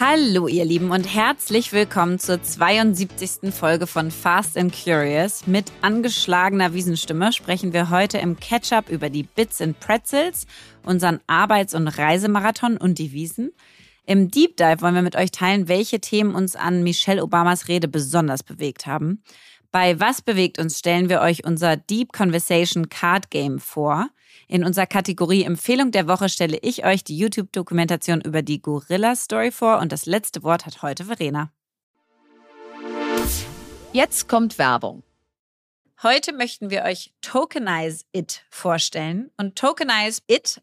[0.00, 3.52] Hallo ihr Lieben und herzlich willkommen zur 72.
[3.52, 5.48] Folge von Fast and Curious.
[5.48, 10.46] Mit angeschlagener Wiesenstimme sprechen wir heute im Catch-up über die Bits and Pretzels,
[10.84, 13.50] unseren Arbeits- und Reisemarathon und die Wiesen.
[14.06, 17.88] Im Deep Dive wollen wir mit euch teilen, welche Themen uns an Michelle Obamas Rede
[17.88, 19.24] besonders bewegt haben.
[19.72, 24.10] Bei Was bewegt uns stellen wir euch unser Deep Conversation Card Game vor.
[24.50, 29.78] In unserer Kategorie Empfehlung der Woche stelle ich euch die YouTube-Dokumentation über die Gorilla-Story vor
[29.78, 31.52] und das letzte Wort hat heute Verena.
[33.92, 35.02] Jetzt kommt Werbung.
[36.02, 39.30] Heute möchten wir euch Tokenize It vorstellen.
[39.36, 40.62] Und Tokenize It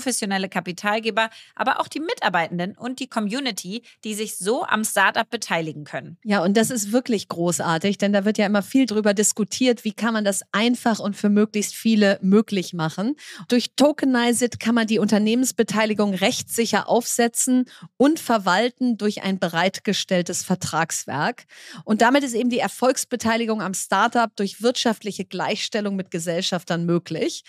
[0.00, 5.84] professionelle Kapitalgeber, aber auch die Mitarbeitenden und die Community, die sich so am Startup beteiligen
[5.84, 6.16] können.
[6.24, 9.92] Ja, und das ist wirklich großartig, denn da wird ja immer viel drüber diskutiert, wie
[9.92, 13.16] kann man das einfach und für möglichst viele möglich machen.
[13.48, 17.66] Durch Tokenized kann man die Unternehmensbeteiligung rechtssicher aufsetzen
[17.98, 21.44] und verwalten durch ein bereitgestelltes Vertragswerk.
[21.84, 27.42] Und damit ist ist eben die Erfolgsbeteiligung am Startup durch wirtschaftliche Gleichstellung mit Gesellschaftern möglich.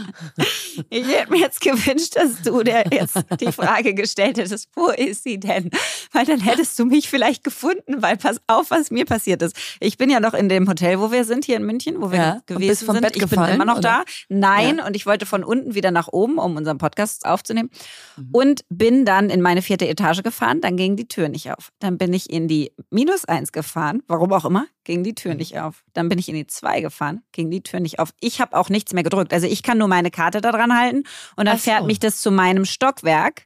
[0.90, 5.24] Ich hätte mir jetzt gewünscht, dass du dir jetzt die Frage gestellt hättest, wo ist
[5.24, 5.70] sie denn?
[6.12, 9.56] Weil dann hättest du mich vielleicht gefunden, weil pass auf, was mir passiert ist.
[9.80, 12.18] Ich bin ja noch in dem Hotel, wo wir sind, hier in München, wo wir
[12.18, 14.04] ja, gewesen sind Bett ich gefallen, bin immer noch oder?
[14.04, 14.12] da.
[14.30, 14.88] Nein, ja.
[14.88, 17.70] und ich wollte von unten wieder nach oben, um unseren Podcast aufzunehmen.
[18.18, 18.30] Mhm.
[18.32, 20.62] Und bin dann in meine vierte Etage gefahren.
[20.62, 21.72] Dann ging die Tür nicht auf.
[21.80, 24.04] Dann bin ich in die minus eins gefahren.
[24.08, 25.38] Warum auch immer, ging die Tür mhm.
[25.38, 25.84] nicht auf.
[25.94, 28.10] Dann bin ich in die zwei gefahren, ging die Tür nicht auf.
[28.20, 29.34] Ich habe auch nichts mehr gedrückt.
[29.34, 31.04] Also ich kann nur meine Karte da dran halten
[31.36, 31.64] und dann so.
[31.64, 33.46] fährt mich das zu meinem Stockwerk.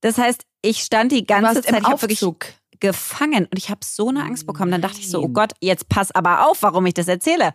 [0.00, 2.46] Das heißt, ich stand die ganze Zeit im Aufzug
[2.80, 4.70] gefangen und ich habe so eine Angst bekommen.
[4.70, 7.52] Dann dachte ich so, oh Gott, jetzt pass aber auf, warum ich das erzähle.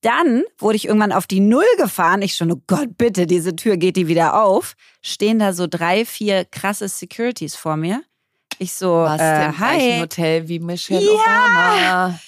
[0.00, 2.22] Dann wurde ich irgendwann auf die Null gefahren.
[2.22, 4.74] Ich schon, oh Gott, bitte, diese Tür geht die wieder auf.
[5.02, 8.02] Stehen da so drei, vier krasse Securities vor mir.
[8.58, 9.98] Ich so, Was äh, denn hi.
[10.00, 11.12] Hotel wie Michelle ja.
[11.12, 12.20] Obama.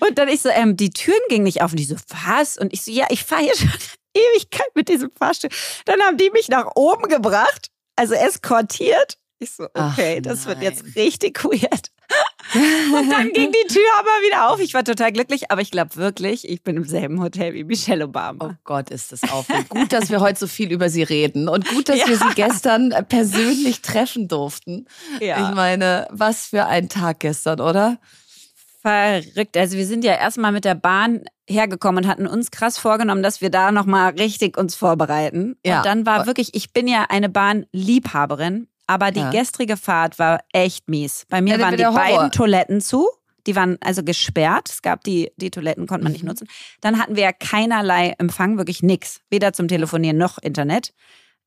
[0.00, 1.72] Und dann ich so, ähm, die Türen gingen nicht auf.
[1.72, 2.58] Und die so, was?
[2.58, 3.70] Und ich so, ja, ich fahre hier schon
[4.14, 5.50] Ewigkeit mit diesem Fahrstuhl.
[5.84, 9.18] Dann haben die mich nach oben gebracht, also eskortiert.
[9.38, 11.90] Ich so, okay, Ach, das wird jetzt richtig weird.
[12.56, 14.60] Und dann ging die Tür aber wieder auf.
[14.60, 18.04] Ich war total glücklich, aber ich glaube wirklich, ich bin im selben Hotel wie Michelle
[18.04, 18.50] Obama.
[18.52, 19.68] Oh Gott, ist das aufregend.
[19.68, 22.08] gut, dass wir heute so viel über sie reden und gut, dass ja.
[22.08, 24.86] wir sie gestern persönlich treffen durften.
[25.20, 25.48] Ja.
[25.48, 27.98] Ich meine, was für ein Tag gestern, oder?
[28.86, 29.56] Verrückt.
[29.56, 33.40] Also wir sind ja erstmal mit der Bahn hergekommen und hatten uns krass vorgenommen, dass
[33.40, 35.56] wir da nochmal richtig uns vorbereiten.
[35.64, 35.78] Ja.
[35.78, 38.68] Und dann war wirklich, ich bin ja eine Bahnliebhaberin.
[38.86, 39.30] Aber die ja.
[39.30, 41.26] gestrige Fahrt war echt mies.
[41.28, 43.08] Bei mir ja, waren die beiden Toiletten zu.
[43.46, 44.70] Die waren also gesperrt.
[44.70, 46.28] Es gab die, die Toiletten, konnte man nicht mhm.
[46.28, 46.48] nutzen.
[46.80, 49.20] Dann hatten wir ja keinerlei Empfang, wirklich nichts.
[49.30, 50.92] Weder zum Telefonieren noch Internet.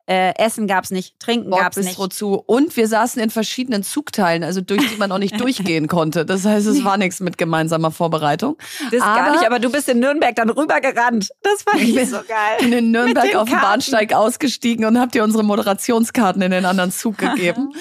[0.09, 2.13] Äh, Essen gab es nicht, Trinken gab es nicht.
[2.13, 2.33] zu.
[2.33, 6.25] Und wir saßen in verschiedenen Zugteilen, also durch die man auch nicht durchgehen konnte.
[6.25, 8.57] Das heißt, es war nichts mit gemeinsamer Vorbereitung.
[8.91, 11.29] Das aber, gar nicht, aber du bist in Nürnberg dann rübergerannt.
[11.43, 12.57] Das fand ich, ich so geil.
[12.57, 16.65] Ich bin in Nürnberg auf dem Bahnsteig ausgestiegen und hab dir unsere Moderationskarten in den
[16.65, 17.71] anderen Zug gegeben.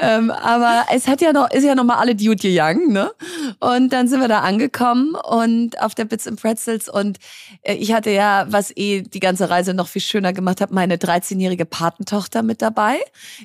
[0.00, 3.12] ähm, aber es hat ja noch, ist ja noch mal alle Duty Young, ne?
[3.60, 7.18] Und dann sind wir da angekommen und auf der Bits and Pretzels und
[7.62, 10.96] äh, ich hatte ja, was eh die ganze Reise noch viel schöner gemacht hat, meine
[10.96, 12.98] 13-jährige Patentochter mit dabei.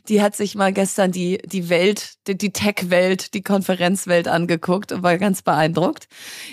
[0.07, 5.03] Die hat sich mal gestern die, die Welt, die, die Tech-Welt, die Konferenzwelt angeguckt und
[5.03, 6.07] war ganz beeindruckt.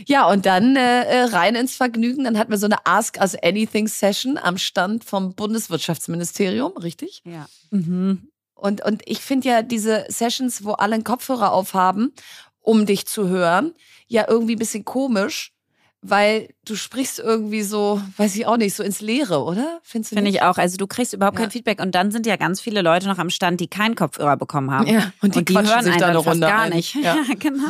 [0.05, 2.25] Ja, und dann äh, äh rein ins Vergnügen.
[2.25, 7.23] Dann hatten wir so eine Ask Us Anything Session am Stand vom Bundeswirtschaftsministerium, richtig?
[7.25, 7.47] Ja.
[7.71, 8.29] Mhm.
[8.55, 12.13] Und, und ich finde ja diese Sessions, wo alle einen Kopfhörer aufhaben,
[12.59, 13.73] um dich zu hören,
[14.09, 15.53] ja irgendwie ein bisschen komisch
[16.01, 19.81] weil du sprichst irgendwie so, weiß ich auch nicht, so ins Leere, oder?
[19.83, 20.57] Findest du Finde ich auch.
[20.57, 21.45] Also du kriegst überhaupt ja.
[21.45, 24.37] kein Feedback und dann sind ja ganz viele Leute noch am Stand, die keinen Kopfhörer
[24.37, 24.87] bekommen haben.
[24.87, 26.73] Ja, und die, und die hören sich da eine Runde gar ein.
[26.73, 26.95] nicht.
[26.95, 27.69] Ja, ja genau.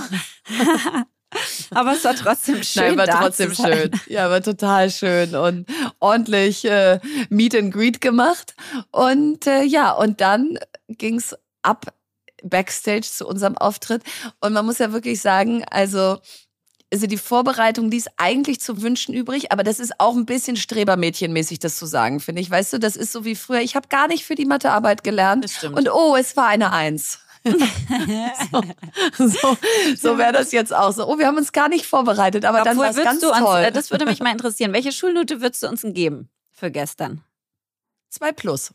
[1.70, 2.96] Aber es war trotzdem schön.
[2.96, 3.90] Nein, war trotzdem schön.
[4.06, 5.66] Ja, war total schön und
[6.00, 8.54] ordentlich äh, Meet and Greet gemacht.
[8.90, 10.58] Und äh, ja, und dann
[10.88, 11.92] ging's ab
[12.42, 14.02] Backstage zu unserem Auftritt.
[14.40, 16.18] Und man muss ja wirklich sagen, also
[16.92, 21.58] also die Vorbereitung, ist eigentlich zu wünschen übrig, aber das ist auch ein bisschen Strebermädchenmäßig,
[21.58, 22.50] das zu sagen, finde ich.
[22.50, 23.60] Weißt du, das ist so wie früher.
[23.60, 25.44] Ich habe gar nicht für die Mathearbeit gelernt.
[25.44, 25.76] Das stimmt.
[25.76, 27.20] Und oh, es war eine Eins.
[29.18, 29.56] so so,
[29.96, 31.06] so wäre das jetzt auch so.
[31.06, 33.60] Oh, wir haben uns gar nicht vorbereitet, aber Obwohl, dann war es ganz uns, toll.
[33.60, 34.72] Äh, das würde mich mal interessieren.
[34.72, 37.22] Welche Schulnote würdest du uns denn geben für gestern?
[38.10, 38.72] Zwei plus.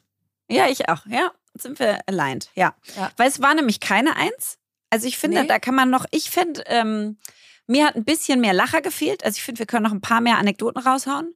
[0.50, 1.06] Ja, ich auch.
[1.08, 2.50] Ja, sind wir aligned.
[2.56, 2.74] Ja.
[2.96, 3.12] ja.
[3.18, 4.58] Weil es war nämlich keine Eins.
[4.90, 5.48] Also ich finde, nee.
[5.48, 7.18] da kann man noch, ich finde, ähm,
[7.68, 9.24] mir hat ein bisschen mehr Lacher gefehlt.
[9.24, 11.34] Also ich finde, wir können noch ein paar mehr Anekdoten raushauen.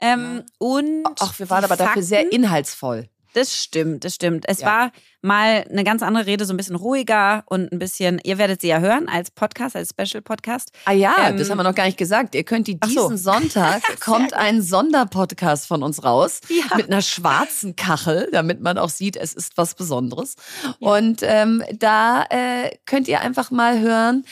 [0.00, 3.08] Ähm, und Ach, wir waren aber Fakten, dafür sehr inhaltsvoll.
[3.34, 4.48] Das stimmt, das stimmt.
[4.48, 4.66] Es ja.
[4.66, 8.60] war mal eine ganz andere Rede, so ein bisschen ruhiger und ein bisschen, ihr werdet
[8.60, 10.72] sie ja hören als Podcast, als Special-Podcast.
[10.86, 12.34] Ah ja, ähm, das haben wir noch gar nicht gesagt.
[12.34, 13.32] Ihr könnt die diesen so.
[13.32, 16.76] Sonntag kommt ein Sonderpodcast von uns raus ja.
[16.76, 20.36] mit einer schwarzen Kachel, damit man auch sieht, es ist was Besonderes.
[20.80, 20.88] Ja.
[20.88, 24.24] Und ähm, da äh, könnt ihr einfach mal hören,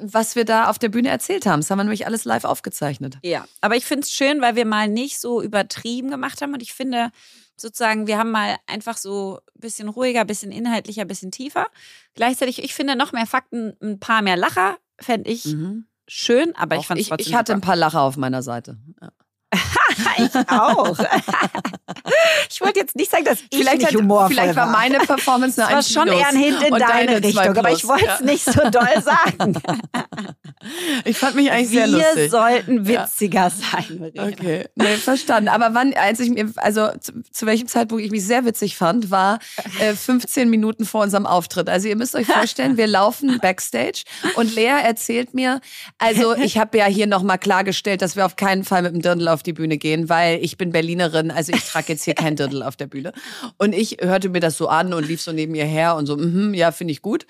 [0.00, 1.60] was wir da auf der Bühne erzählt haben.
[1.60, 3.18] Das haben wir nämlich alles live aufgezeichnet.
[3.22, 6.52] Ja, aber ich finde es schön, weil wir mal nicht so übertrieben gemacht haben.
[6.52, 7.10] Und ich finde
[7.56, 11.66] sozusagen, wir haben mal einfach so ein bisschen ruhiger, ein bisschen inhaltlicher, ein bisschen tiefer.
[12.14, 15.86] Gleichzeitig, ich finde noch mehr Fakten, ein paar mehr Lacher, fände ich mhm.
[16.06, 17.58] schön, aber ich fand es trotzdem Ich hatte super.
[17.58, 18.78] ein paar Lacher auf meiner Seite.
[19.00, 19.12] Ja.
[20.18, 20.96] ich auch.
[22.50, 25.76] ich wollte jetzt nicht sagen, dass ich vielleicht nicht humorvoll Vielleicht war meine Performance eine
[25.76, 28.26] Das war schon eher ein Hint in deine Richtung, aber ich wollte es ja.
[28.26, 29.60] nicht so doll sagen.
[31.04, 32.16] ich fand mich eigentlich sehr Wir lustig.
[32.16, 33.50] Wir sollten witziger ja.
[33.50, 33.98] sein.
[33.98, 34.26] Marina.
[34.28, 35.48] Okay, nee, verstanden.
[35.48, 39.10] Aber wann, als ich mir, also zu, zu, welchem Zeitpunkt ich mich sehr witzig fand,
[39.10, 39.38] war
[39.80, 41.68] äh, 15 Minuten vor unserem Auftritt.
[41.68, 44.04] Also ihr müsst euch vorstellen, wir laufen Backstage
[44.36, 45.60] und Lea erzählt mir,
[45.98, 49.28] also ich habe ja hier nochmal klargestellt, dass wir auf keinen Fall mit dem Dirndl
[49.28, 52.62] auf die Bühne gehen, weil ich bin Berlinerin, also ich trage jetzt hier kein Dirndl
[52.62, 53.12] auf der Bühne.
[53.58, 56.16] Und ich hörte mir das so an und lief so neben ihr her und so,
[56.16, 57.26] mm ja, finde ich gut.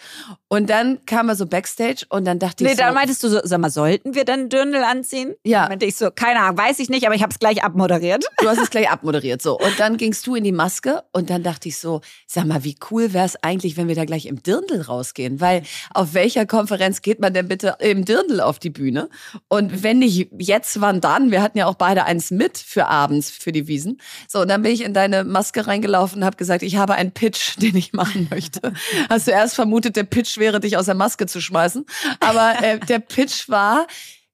[0.48, 2.80] Und dann kam er so Backstage und dann dachte ich nee, so.
[2.80, 5.34] Nee, dann meintest du so, sag mal, sollten wir dann Dirndl anziehen?
[5.44, 5.62] Ja.
[5.62, 8.24] Dann meinte ich so, keine Ahnung, weiß ich nicht, aber ich habe es gleich abmoderiert.
[8.38, 9.58] Du hast es gleich abmoderiert, so.
[9.58, 12.76] Und dann gingst du in die Maske und dann dachte ich so, sag mal, wie
[12.90, 15.40] cool wäre es eigentlich, wenn wir da gleich im Dirndl rausgehen?
[15.40, 15.62] Weil
[15.94, 19.08] auf welcher Konferenz geht man denn bitte im Dirndl auf die Bühne?
[19.48, 21.30] Und wenn nicht jetzt, wann dann?
[21.30, 24.00] Wir hatten ja auch beide eins mit für abends für die Wiesen.
[24.28, 27.12] So, und dann bin ich in deine Maske reingelaufen und habe gesagt, ich habe einen
[27.12, 28.72] Pitch, den ich machen möchte.
[29.08, 31.84] Hast du erst vermutet, der Pitch wäre, dich aus der Maske zu schmeißen.
[32.20, 33.86] Aber äh, der Pitch war,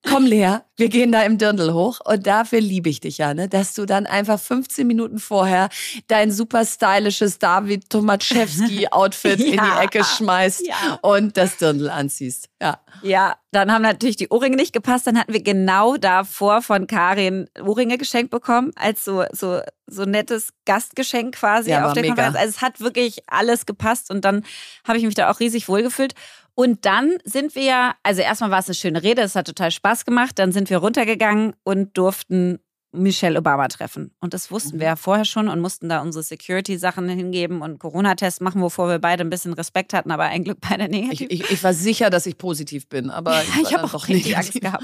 [0.07, 3.49] komm Lea, wir gehen da im Dirndl hoch und dafür liebe ich dich ja, ne?
[3.49, 5.69] dass du dann einfach 15 Minuten vorher
[6.07, 9.47] dein super stylisches David Tomaszewski Outfit ja.
[9.47, 10.99] in die Ecke schmeißt ja.
[11.03, 12.49] und das Dirndl anziehst.
[12.61, 12.81] Ja.
[13.03, 15.07] Ja, dann haben natürlich die Ohrringe nicht gepasst.
[15.07, 20.53] Dann hatten wir genau davor von Karin Ohrringe geschenkt bekommen, als so, so, so nettes
[20.65, 22.15] Gastgeschenk quasi ja, auf der mega.
[22.15, 22.37] Konferenz.
[22.37, 24.45] Also es hat wirklich alles gepasst und dann
[24.87, 26.15] habe ich mich da auch riesig wohlgefühlt.
[26.59, 29.71] Und dann sind wir ja, also erstmal war es eine schöne Rede, es hat total
[29.71, 30.41] Spaß gemacht.
[30.41, 32.59] Dann sind wir runtergegangen und durften
[32.91, 34.13] Michelle Obama treffen.
[34.19, 34.81] Und das wussten mhm.
[34.81, 38.99] wir ja vorher schon und mussten da unsere Security-Sachen hingeben und Corona-Test machen, wovor wir
[38.99, 41.29] beide ein bisschen Respekt hatten, aber ein Glück beide negativ.
[41.31, 44.37] Ich, ich, ich war sicher, dass ich positiv bin, aber ich, ich habe auch richtig
[44.37, 44.83] Angst gehabt.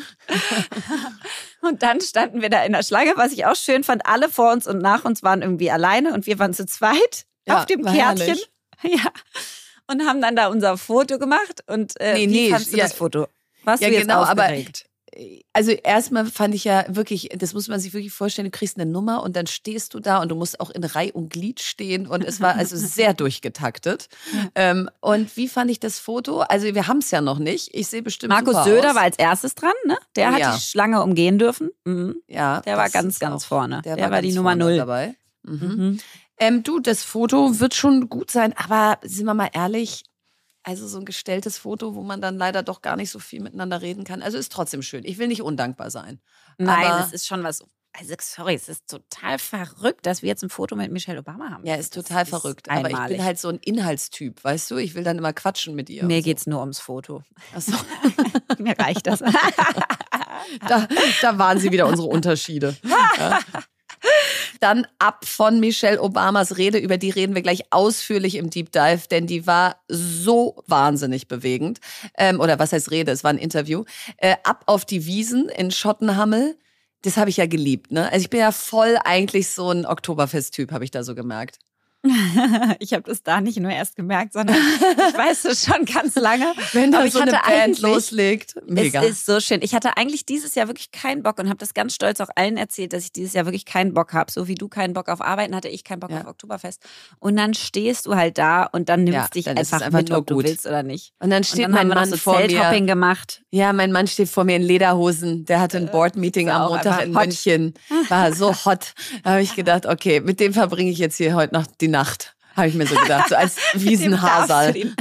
[1.61, 4.07] und dann standen wir da in der Schlange, was ich auch schön fand.
[4.07, 7.59] Alle vor uns und nach uns waren irgendwie alleine und wir waren zu zweit ja,
[7.59, 8.27] auf dem Kärtchen.
[8.27, 8.51] Herrlich.
[8.83, 9.11] Ja
[9.87, 11.63] und haben dann da unser Foto gemacht.
[11.67, 13.27] Und äh, nee, wie nee, fandst du ja, das Foto?
[13.65, 14.85] Warst ja, du jetzt genau, aufgeregt?
[14.87, 14.95] aber
[15.53, 18.91] also erstmal fand ich ja wirklich, das muss man sich wirklich vorstellen, du kriegst eine
[18.91, 22.07] Nummer und dann stehst du da und du musst auch in Reih und Glied stehen
[22.07, 24.09] und es war also sehr durchgetaktet.
[24.55, 26.41] ähm, und wie fand ich das Foto?
[26.41, 27.71] Also wir haben es ja noch nicht.
[27.73, 28.97] Ich sehe bestimmt Markus Söder aus.
[28.97, 29.97] war als erstes dran, ne?
[30.17, 30.55] Der hat ja.
[30.55, 31.71] die Schlange umgehen dürfen.
[31.85, 32.17] Mhm.
[32.27, 32.61] Ja.
[32.63, 33.83] Der war ganz, ganz vorne.
[33.85, 35.15] Der, der war, war die Nummer null dabei.
[35.43, 35.59] Mhm.
[35.61, 35.99] Mhm.
[36.39, 40.05] Ähm, du, das Foto wird schon gut sein, aber sind wir mal ehrlich,
[40.63, 43.83] also so ein gestelltes Foto, wo man dann leider doch gar nicht so viel miteinander
[43.83, 44.23] reden kann.
[44.23, 45.05] Also ist trotzdem schön.
[45.05, 46.21] Ich will nicht undankbar sein.
[46.59, 47.65] Nein, es ist schon was
[47.97, 51.65] also sorry, es ist total verrückt, dass wir jetzt ein Foto mit Michelle Obama haben.
[51.65, 52.67] Ja, ist total das verrückt.
[52.67, 53.17] Ist Aber ich einmalig.
[53.17, 54.79] bin halt so ein Inhaltstyp, weißt du?
[54.79, 56.05] Ich will dann immer quatschen mit ihr.
[56.05, 56.25] Mir so.
[56.25, 57.23] geht's nur ums Foto.
[57.55, 57.73] Ach so.
[58.59, 59.23] Mir reicht das.
[60.69, 60.87] Da,
[61.23, 62.77] da waren sie wieder unsere Unterschiede.
[62.85, 63.39] Ja.
[64.61, 69.09] Dann ab von Michelle Obamas Rede, über die reden wir gleich ausführlich im Deep Dive,
[69.11, 71.81] denn die war so wahnsinnig bewegend.
[72.19, 73.13] Ähm, oder was heißt Rede?
[73.13, 73.85] Es war ein Interview.
[74.17, 76.57] Äh, ab auf die Wiesen in Schottenhammel.
[77.03, 77.93] Das habe ich ja geliebt.
[77.93, 78.11] Ne?
[78.11, 81.59] Also ich bin ja voll eigentlich so ein Oktoberfest-Typ, habe ich da so gemerkt.
[82.79, 86.47] ich habe das da nicht nur erst gemerkt, sondern ich weiß es schon ganz lange.
[86.73, 88.55] Wenn da so eine Band loslegt.
[88.67, 89.03] Mega.
[89.03, 89.61] Es ist so schön.
[89.63, 92.57] Ich hatte eigentlich dieses Jahr wirklich keinen Bock und habe das ganz stolz auch allen
[92.57, 94.31] erzählt, dass ich dieses Jahr wirklich keinen Bock habe.
[94.31, 96.21] So wie du keinen Bock auf Arbeiten hatte, ich keinen Bock Ja.
[96.21, 96.81] auf Oktoberfest.
[97.19, 100.09] Und dann stehst du halt da und dann nimmst Ja, dich dann einfach, einfach mit,
[100.11, 100.45] nur ob du gut.
[100.45, 101.13] willst oder nicht.
[101.21, 102.75] Und dann Und steht dann mein Mann so vor mir.
[102.85, 103.43] Gemacht.
[103.51, 105.45] Ja, mein Mann steht vor mir in Lederhosen.
[105.47, 107.27] Der hatte ein Board-Meeting ist am Montag in hot.
[107.27, 107.75] München.
[108.09, 108.95] War so hot.
[109.23, 112.35] Da habe ich gedacht, okay, mit dem verbringe ich jetzt hier heute noch die Nacht.
[112.57, 114.75] Habe ich mir so gedacht, so als Wiesenhasal.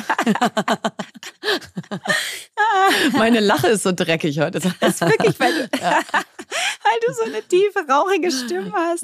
[3.13, 4.59] Meine Lache ist so dreckig heute.
[4.59, 9.03] Das ist wirklich, weil du, weil du so eine tiefe, rauchige Stimme hast.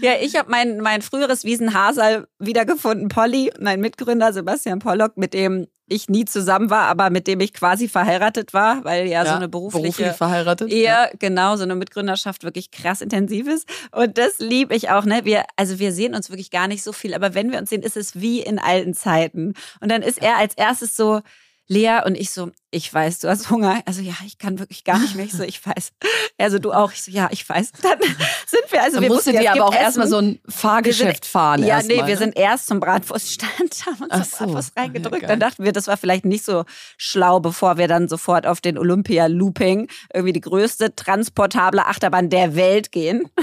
[0.00, 3.08] Ja, ich habe mein, mein früheres Wiesenhasal wiedergefunden.
[3.08, 7.52] Polly, mein Mitgründer Sebastian Pollock, mit dem ich nie zusammen war, aber mit dem ich
[7.52, 10.70] quasi verheiratet war, weil ja, so eine berufliche beruflich verheiratet.
[10.70, 13.68] Ehe, genau, so eine Mitgründerschaft wirklich krass intensiv ist.
[13.92, 15.24] Und das liebe ich auch, ne?
[15.24, 17.82] Wir, also wir sehen uns wirklich gar nicht so viel, aber wenn wir uns sehen,
[17.82, 19.54] ist es wie in alten Zeiten.
[19.80, 21.20] Und dann ist er als erstes so,
[21.68, 23.82] Lea und ich so, ich weiß, du hast Hunger.
[23.84, 25.26] Also ja, ich kann wirklich gar nicht mehr.
[25.26, 25.92] Ich so, ich weiß.
[26.38, 26.92] Also du auch.
[26.92, 27.72] Ich so, ja, ich weiß.
[27.82, 31.26] Dann sind wir, also Dann wir musste ja, es aber auch erstmal so ein Fahrgeschäft
[31.26, 31.64] fahren.
[31.64, 32.18] Ja, nee, mal, wir ne?
[32.18, 33.52] sind erst zum Bratwurststand,
[33.86, 34.44] haben uns Ach so.
[34.46, 35.20] Bratwurst Ja, reingedrückt.
[35.20, 35.28] geil.
[35.28, 36.64] dann dachten wir, das war vielleicht nicht so
[36.96, 42.56] schlau, bevor wir dann sofort auf den Olympia Looping, irgendwie die größte transportable Achterbahn der
[42.56, 43.28] Welt gehen.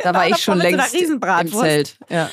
[0.00, 1.20] Da war Genau, ich schon längst im.
[1.50, 1.96] Zelt.
[2.08, 2.30] Ja.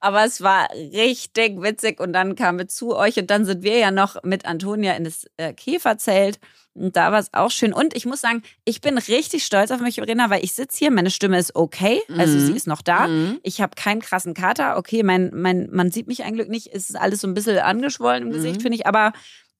[0.00, 3.76] Aber es war richtig witzig und dann kamen wir zu euch und dann sind wir
[3.78, 6.38] ja noch mit Antonia in das äh, Käferzelt
[6.72, 7.72] und da war es auch schön.
[7.74, 10.90] Und ich muss sagen, ich bin richtig stolz auf mich, Verena, weil ich sitze hier,
[10.90, 12.46] meine Stimme ist okay, also Mhm.
[12.46, 13.08] sie ist noch da.
[13.08, 13.40] Mhm.
[13.42, 14.78] Ich habe keinen krassen Kater.
[14.78, 16.68] Okay, mein, mein, man sieht mich ein Glück nicht.
[16.72, 18.60] Es ist alles so ein bisschen angeschwollen im Gesicht, Mhm.
[18.62, 18.86] finde ich.
[18.86, 19.12] Aber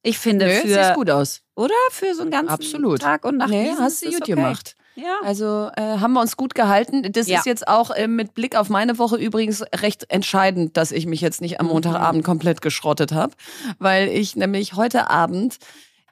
[0.03, 1.43] ich finde Nö, für, siehst gut aus.
[1.57, 1.75] oder?
[1.91, 3.03] Für so einen ganzen Absolut.
[3.03, 3.51] Tag und Nacht.
[3.51, 4.33] Nee, hast du gut okay.
[4.37, 4.77] gemacht.
[4.97, 5.15] Ja.
[5.25, 7.11] Also äh, haben wir uns gut gehalten.
[7.13, 7.39] Das Ja.
[7.39, 11.21] ist jetzt auch äh, mit Blick auf meine Woche übrigens recht entscheidend, dass ich mich
[11.21, 11.73] jetzt nicht am Mhm.
[11.73, 13.33] Montagabend komplett geschrottet habe,
[13.79, 15.59] weil ich nämlich heute Abend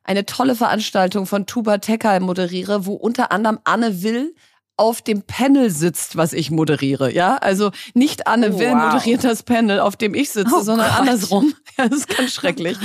[0.04, 4.34] eine tolle Veranstaltung von Tuba Tekal moderiere, wo unter anderem Anne Will
[4.78, 7.12] auf dem Panel sitzt, was ich moderiere.
[7.12, 8.92] Ja, also nicht Anne Oh, Will wow.
[8.92, 11.00] moderiert das Panel, auf dem ich sitze, Oh sondern Gott.
[11.00, 11.54] andersrum.
[11.78, 12.76] Ja, das ist ganz schrecklich.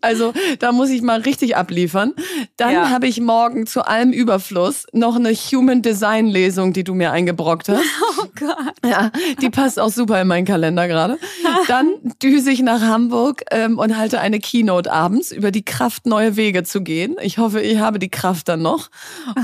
[0.00, 2.14] Also da muss ich mal richtig abliefern.
[2.56, 2.90] Dann Ja.
[2.90, 7.68] habe ich morgen zu allem Überfluss noch eine Human Design Lesung, die du mir eingebrockt
[7.68, 7.80] hast.
[8.22, 8.74] Oh Gott.
[8.84, 11.16] Ja, die passt auch super in meinen Kalender gerade.
[11.68, 11.90] Dann
[12.22, 16.64] düse ich nach Hamburg ähm, und halte eine Keynote abends über die Kraft, neue Wege
[16.64, 17.16] zu gehen.
[17.22, 18.90] Ich hoffe, ich habe die Kraft dann noch.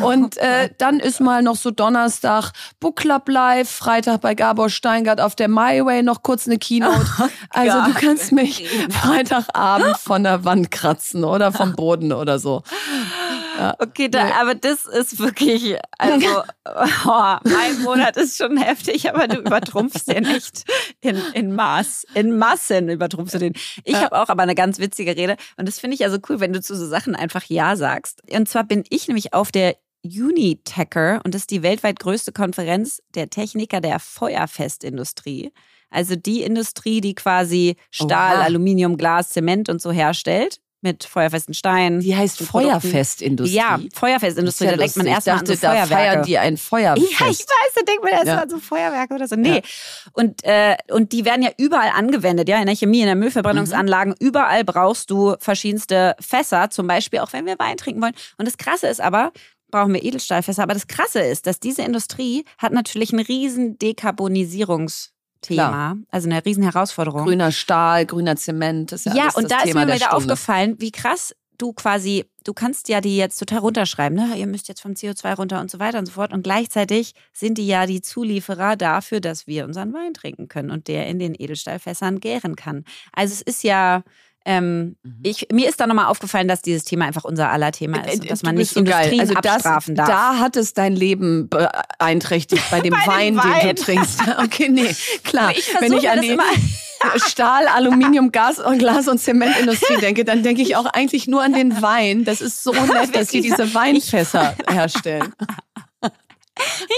[0.02, 1.70] Und äh, dann ist mal noch so
[2.00, 6.58] Donnerstag Book Club Live, Freitag bei Gabor Steingart auf der My Way noch kurz eine
[6.58, 7.06] Keynote.
[7.50, 12.62] also du kannst mich Freitagabend von der Wand kratzen oder vom Boden oder so.
[13.78, 14.32] Okay, da, Nee.
[14.38, 16.42] aber das ist wirklich, also
[17.06, 20.64] oh, ein Monat ist schon heftig, aber du übertrumpfst den echt
[21.00, 22.04] in, in Maß.
[22.12, 23.54] In Massen übertrumpfst du den.
[23.84, 24.02] Ich Ja.
[24.02, 26.60] habe auch aber eine ganz witzige Rede und das finde ich also cool, wenn du
[26.60, 28.20] zu so Sachen einfach Ja sagst.
[28.30, 33.02] Und zwar bin ich nämlich auf der Unitecher und das ist die weltweit größte Konferenz
[33.14, 35.52] der Techniker der Feuerfestindustrie.
[35.90, 38.42] Also die Industrie, die quasi Stahl, Oha.
[38.44, 42.00] Aluminium, Glas, Zement und so herstellt mit feuerfesten Steinen.
[42.00, 42.42] Die heißt.
[42.42, 43.56] Feuerfestindustrie.
[43.56, 45.94] Ja, Feuerfestindustrie, ist da denkt man erstmal an so dachte, da Feuerwerke.
[45.94, 47.10] feiern die ein Feuerfest.
[47.20, 48.42] ja, ich weiß, da denkt man erstmal Ja.
[48.42, 49.36] an so Feuerwerke oder so.
[49.36, 49.56] Nee.
[49.56, 49.60] Ja.
[50.12, 54.14] Und, äh, und die werden ja überall angewendet, ja, in der Chemie, in der Müllverbrennungsanlagen.
[54.20, 54.26] Mhm.
[54.26, 58.14] Überall brauchst du verschiedenste Fässer, zum Beispiel auch wenn wir Wein trinken wollen.
[58.38, 59.32] Und das Krasse ist aber,
[59.70, 60.62] brauchen wir Edelstahlfässer.
[60.62, 65.12] Aber das Krasse ist, dass diese Industrie hat natürlich ein riesen Dekarbonisierungsthema,
[65.68, 65.96] Klar.
[66.10, 67.24] also eine riesen Herausforderung.
[67.24, 69.86] Grüner Stahl, grüner Zement, das ist ja, Ja, alles und das da ist Thema mir
[69.86, 70.16] der wieder Stunde.
[70.32, 74.36] aufgefallen, wie krass du quasi, du kannst ja die jetzt total runterschreiben, ne?
[74.36, 76.32] Ihr müsst jetzt vom CO2 runter und so weiter und so fort.
[76.34, 80.86] Und gleichzeitig sind die ja die Zulieferer dafür, dass wir unseren Wein trinken können und
[80.86, 82.84] der in den Edelstahlfässern gären kann.
[83.12, 84.02] Also es ist ja.
[84.48, 85.20] Ähm, Mhm.
[85.24, 88.30] ich, mir ist da nochmal aufgefallen, dass dieses Thema einfach unser aller Thema ist und
[88.30, 88.80] dass man Äh, nicht so.
[88.80, 90.08] Industrien also das, abstrafen darf.
[90.08, 93.74] Da hat es dein Leben beeinträchtigt bei dem Bei dem Wein, den Wein.
[93.76, 94.20] du trinkst.
[94.44, 95.50] Okay, nee, klar.
[95.50, 96.38] Ich Wenn ich an die
[97.28, 101.52] Stahl, Aluminium, Gas und Glas und Zementindustrie denke, dann denke ich auch eigentlich nur an
[101.52, 102.24] den Wein.
[102.24, 105.32] Das ist so nett, dass die diese Weinfässer herstellen.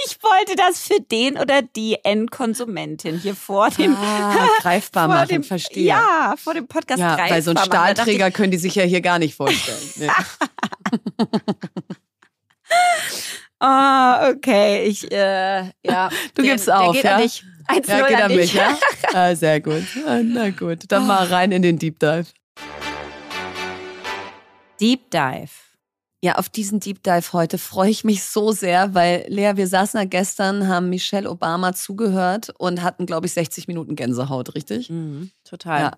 [0.07, 5.29] Ich wollte das für den oder die Endkonsumentin hier vor dem ah, greifbar vor machen,
[5.29, 5.85] dem, verstehe.
[5.85, 7.71] Ja, vor dem Podcast ja greifbar weil so machen.
[7.71, 9.79] Dachte Stahlträger können die sich ja hier gar nicht vorstellen.
[9.97, 10.09] Nee.
[13.61, 14.85] Ah, okay.
[14.85, 16.09] Ich, äh, ja.
[16.35, 17.17] Du Den- gibst der auf, ja?
[17.17, 17.43] 1
[17.89, 18.79] Ja, geht an mich, ja?
[19.13, 19.83] Ah, sehr gut.
[20.07, 22.27] Ah, Na gut, dann mal rein in den Deep Dive.
[24.81, 25.51] Deep Dive.
[26.21, 29.99] Ja, auf diesen Deep Dive heute freue ich mich so sehr, weil Lea, wir saßen
[30.01, 34.91] da gestern, haben Michelle Obama zugehört und hatten, glaube ich, 60 Minuten Gänsehaut, richtig?
[34.91, 35.81] Mhm, total.
[35.81, 35.93] Ja.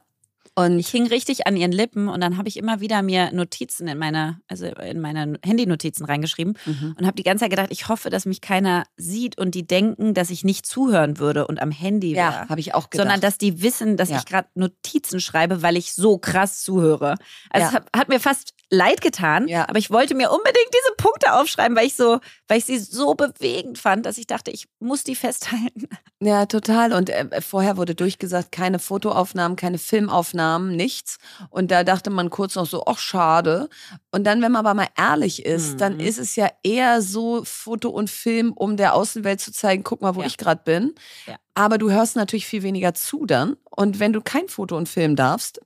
[0.57, 3.89] Und Ich hing richtig an ihren Lippen und dann habe ich immer wieder mir Notizen
[3.89, 6.97] in meine, also in meine Handynotizen reingeschrieben Mhm.
[6.99, 10.13] und habe die ganze Zeit gedacht, ich hoffe, dass mich keiner sieht und die denken,
[10.13, 12.31] dass ich nicht zuhören würde und am Handy wäre.
[12.33, 13.07] ja, habe ich auch gedacht.
[13.07, 14.19] sondern dass die wissen, dass Ja.
[14.19, 17.15] ich gerade Notizen schreibe, weil ich so krass zuhöre.
[17.49, 17.69] Also Ja.
[17.69, 19.69] es hat, hat mir fast leid getan, Ja.
[19.69, 23.15] aber ich wollte mir unbedingt diese Punkte aufschreiben, weil ich so, weil ich sie so
[23.15, 25.89] bewegend fand, dass ich dachte, ich muss die festhalten.
[26.23, 26.93] Ja, total.
[26.93, 31.19] Und äh, vorher wurde durchgesagt, keine Fotoaufnahmen, keine Filmaufnahmen, nichts.
[31.51, 33.69] Und da dachte man kurz noch so, ach schade.
[34.13, 36.01] Und dann, wenn man aber mal ehrlich ist, dann Mhm.
[36.01, 40.15] ist es ja eher so Foto und Film, um der Außenwelt zu zeigen, guck mal,
[40.15, 40.27] wo Ja.
[40.27, 40.95] ich gerade bin.
[41.27, 41.37] Ja.
[41.55, 43.57] Aber du hörst natürlich viel weniger zu dann.
[43.71, 45.61] Und wenn du kein Foto und Film darfst,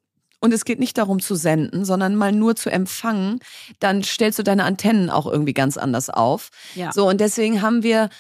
[0.45, 3.41] und es geht nicht darum zu senden, sondern mal nur zu empfangen,
[3.81, 6.51] dann stellst du deine Antennen auch irgendwie ganz anders auf.
[6.75, 6.93] Ja.
[6.93, 8.11] So, und deswegen haben wir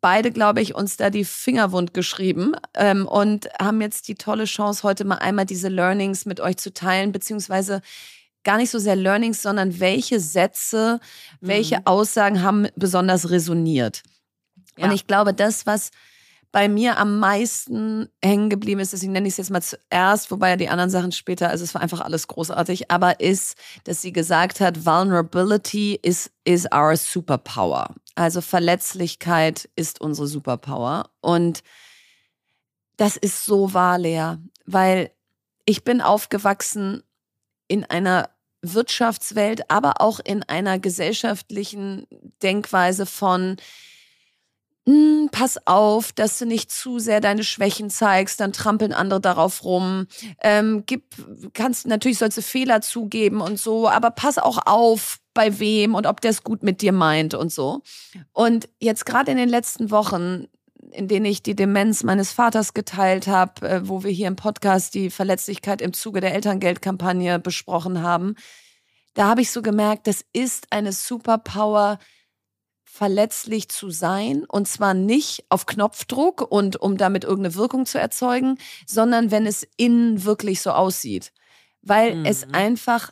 [0.00, 4.44] beide, glaube ich, uns da die Finger wund geschrieben ähm, und haben jetzt die tolle
[4.44, 7.82] Chance, heute mal einmal diese Learnings mit euch zu teilen, beziehungsweise
[8.44, 11.00] gar nicht so sehr Learnings, sondern welche Sätze,
[11.40, 11.82] welche Mhm.
[11.86, 14.02] Aussagen haben besonders resoniert.
[14.78, 14.84] Ja.
[14.84, 15.90] Und ich glaube, das, was
[16.52, 20.50] bei mir am meisten hängen geblieben ist, deswegen nenne ich es jetzt mal zuerst, wobei
[20.50, 24.12] ja die anderen Sachen später, also es war einfach alles großartig, aber ist, dass sie
[24.12, 27.94] gesagt hat, Vulnerability is, is our superpower.
[28.14, 31.08] Also Verletzlichkeit ist unsere Superpower.
[31.22, 31.62] Und
[32.98, 34.34] das ist so wahr, Lea,
[34.66, 35.10] weil
[35.64, 37.02] ich bin aufgewachsen
[37.66, 38.28] in einer
[38.60, 42.06] Wirtschaftswelt, aber auch in einer gesellschaftlichen
[42.42, 43.56] Denkweise von,
[45.30, 50.06] pass auf, dass du nicht zu sehr deine Schwächen zeigst, dann trampeln andere darauf rum.
[50.42, 51.04] Ähm, gib,
[51.54, 56.06] kannst natürlich sollst du Fehler zugeben und so, aber pass auch auf, bei wem und
[56.06, 57.82] ob der es gut mit dir meint und so.
[58.32, 60.46] Und jetzt gerade in den letzten Wochen,
[60.90, 64.94] in denen ich die Demenz meines Vaters geteilt habe, äh, wo wir hier im Podcast
[64.94, 68.34] die Verletzlichkeit im Zuge der Elterngeldkampagne besprochen haben,
[69.14, 71.98] da habe ich so gemerkt, das ist eine Superpower,
[72.94, 78.58] verletzlich zu sein und zwar nicht auf Knopfdruck und um damit irgendeine Wirkung zu erzeugen,
[78.86, 81.32] sondern wenn es innen wirklich so aussieht,
[81.80, 82.26] weil Mhm.
[82.26, 83.10] es einfach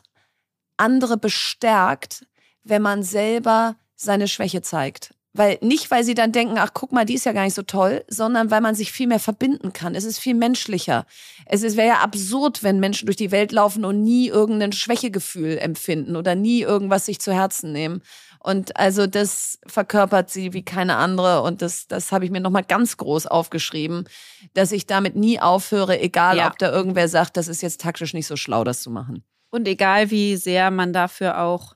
[0.77, 2.27] andere bestärkt,
[2.63, 5.15] wenn man selber seine Schwäche zeigt.
[5.33, 7.61] Weil nicht, weil sie dann denken, ach guck mal, die ist ja gar nicht so
[7.63, 9.95] toll, sondern weil man sich viel mehr verbinden kann.
[9.95, 11.05] Es ist viel menschlicher.
[11.45, 15.57] Es ist- wäre ja absurd, wenn Menschen durch die Welt laufen und nie irgendein Schwächegefühl
[15.57, 18.01] empfinden oder nie irgendwas sich zu Herzen nehmen.
[18.43, 21.41] Und also das verkörpert sie wie keine andere.
[21.43, 24.05] Und das, das habe ich mir nochmal ganz groß aufgeschrieben,
[24.55, 26.47] dass ich damit nie aufhöre, egal Ja.
[26.47, 29.23] ob da irgendwer sagt, das ist jetzt taktisch nicht so schlau, das zu machen.
[29.51, 31.75] Und egal wie sehr man dafür auch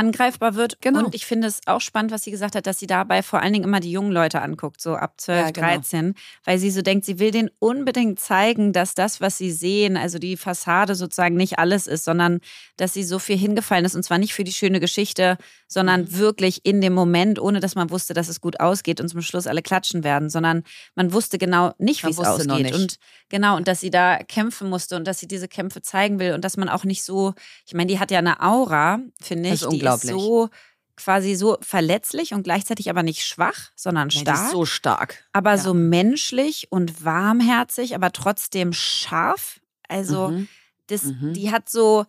[0.00, 0.80] angreifbar wird.
[0.80, 1.04] Genau.
[1.04, 3.52] Und ich finde es auch spannend, was sie gesagt hat, dass sie dabei vor allen
[3.52, 5.66] Dingen immer die jungen Leute anguckt, so ab 12, Ja, genau.
[5.66, 9.96] 13, weil sie so denkt, sie will denen unbedingt zeigen, dass das, was sie sehen,
[9.96, 12.40] also die Fassade sozusagen nicht alles ist, sondern
[12.76, 15.36] dass sie so viel hingefallen ist und zwar nicht für die schöne Geschichte,
[15.68, 16.18] sondern Mhm.
[16.18, 19.46] wirklich in dem Moment, ohne dass man wusste, dass es gut ausgeht und zum Schluss
[19.46, 22.74] alle klatschen werden, sondern man wusste genau nicht, wie es ausgeht nicht.
[22.74, 22.96] und
[23.28, 26.44] genau und dass sie da kämpfen musste und dass sie diese Kämpfe zeigen will und
[26.44, 27.34] dass man auch nicht so,
[27.66, 30.10] ich meine, die hat ja eine Aura, finde ich, die unglaublich.
[30.10, 30.48] ist so
[30.96, 35.24] quasi so verletzlich und gleichzeitig aber nicht schwach, sondern Nee, die stark, ist so stark.
[35.32, 35.58] aber ja.
[35.58, 39.60] so menschlich und warmherzig, aber trotzdem scharf.
[39.88, 40.48] Also Mhm.
[40.88, 41.32] das, Mhm.
[41.32, 42.04] die hat so,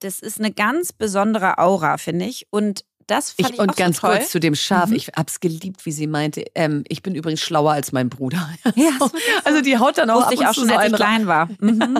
[0.00, 2.46] das ist eine ganz besondere Aura, finde ich.
[2.50, 4.16] Und das fand ich, Ich, und auch ganz so toll.
[4.18, 4.90] kurz zu dem Schaf.
[4.90, 4.96] Mhm.
[4.96, 6.44] Ich hab's geliebt, wie sie meinte.
[6.54, 8.48] Ähm, ich bin übrigens schlauer als mein Bruder.
[8.76, 9.10] Ja, So.
[9.44, 11.48] Also die haut dann auch wusste ich auch schon, so als ich klein war.
[11.60, 11.98] Mhm.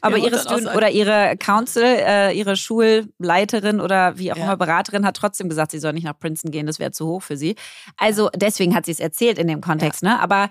[0.00, 4.44] Aber ihre Student so oder ihre Council, äh, ihre Schulleiterin oder wie auch Ja.
[4.44, 7.22] immer Beraterin hat trotzdem gesagt, sie soll nicht nach Princeton gehen, das wäre zu hoch
[7.22, 7.56] für sie.
[7.96, 10.02] Also deswegen hat sie es erzählt in dem Kontext.
[10.02, 10.18] Ne?
[10.20, 10.48] Aber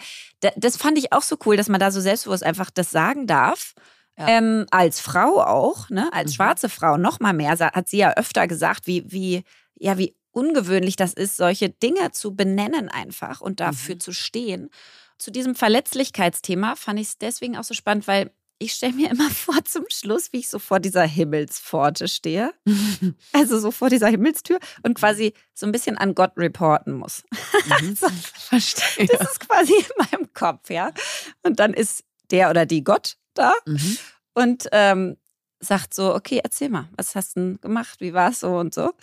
[0.56, 3.74] das fand ich auch so cool, dass man da so selbstbewusst einfach das sagen darf.
[4.18, 4.28] Ja.
[4.28, 6.10] Ähm, als Frau auch, ne?
[6.12, 6.36] als Mhm.
[6.36, 9.44] schwarze Frau noch mal mehr, hat sie ja öfter gesagt, wie, wie,
[9.82, 14.00] ja, wie ungewöhnlich das ist, solche Dinge zu benennen einfach und dafür Mhm.
[14.00, 14.70] zu stehen.
[15.18, 19.30] Zu diesem Verletzlichkeitsthema fand ich es deswegen auch so spannend, weil ich stelle mir immer
[19.32, 22.54] vor zum Schluss, wie ich so vor dieser Himmelspforte stehe.
[23.34, 27.24] also so vor dieser Himmelstür und quasi so ein bisschen an Gott reporten muss.
[27.66, 27.72] Mhm.
[27.90, 28.08] also,
[28.50, 29.08] Verstehe.
[29.08, 30.92] das ist quasi in meinem Kopf, ja.
[31.44, 33.98] Und dann ist der oder die Gott da Mhm.
[34.34, 35.18] und ähm,
[35.60, 38.74] sagt so, okay, erzähl mal, was hast du denn gemacht, wie war es so und
[38.74, 38.94] so.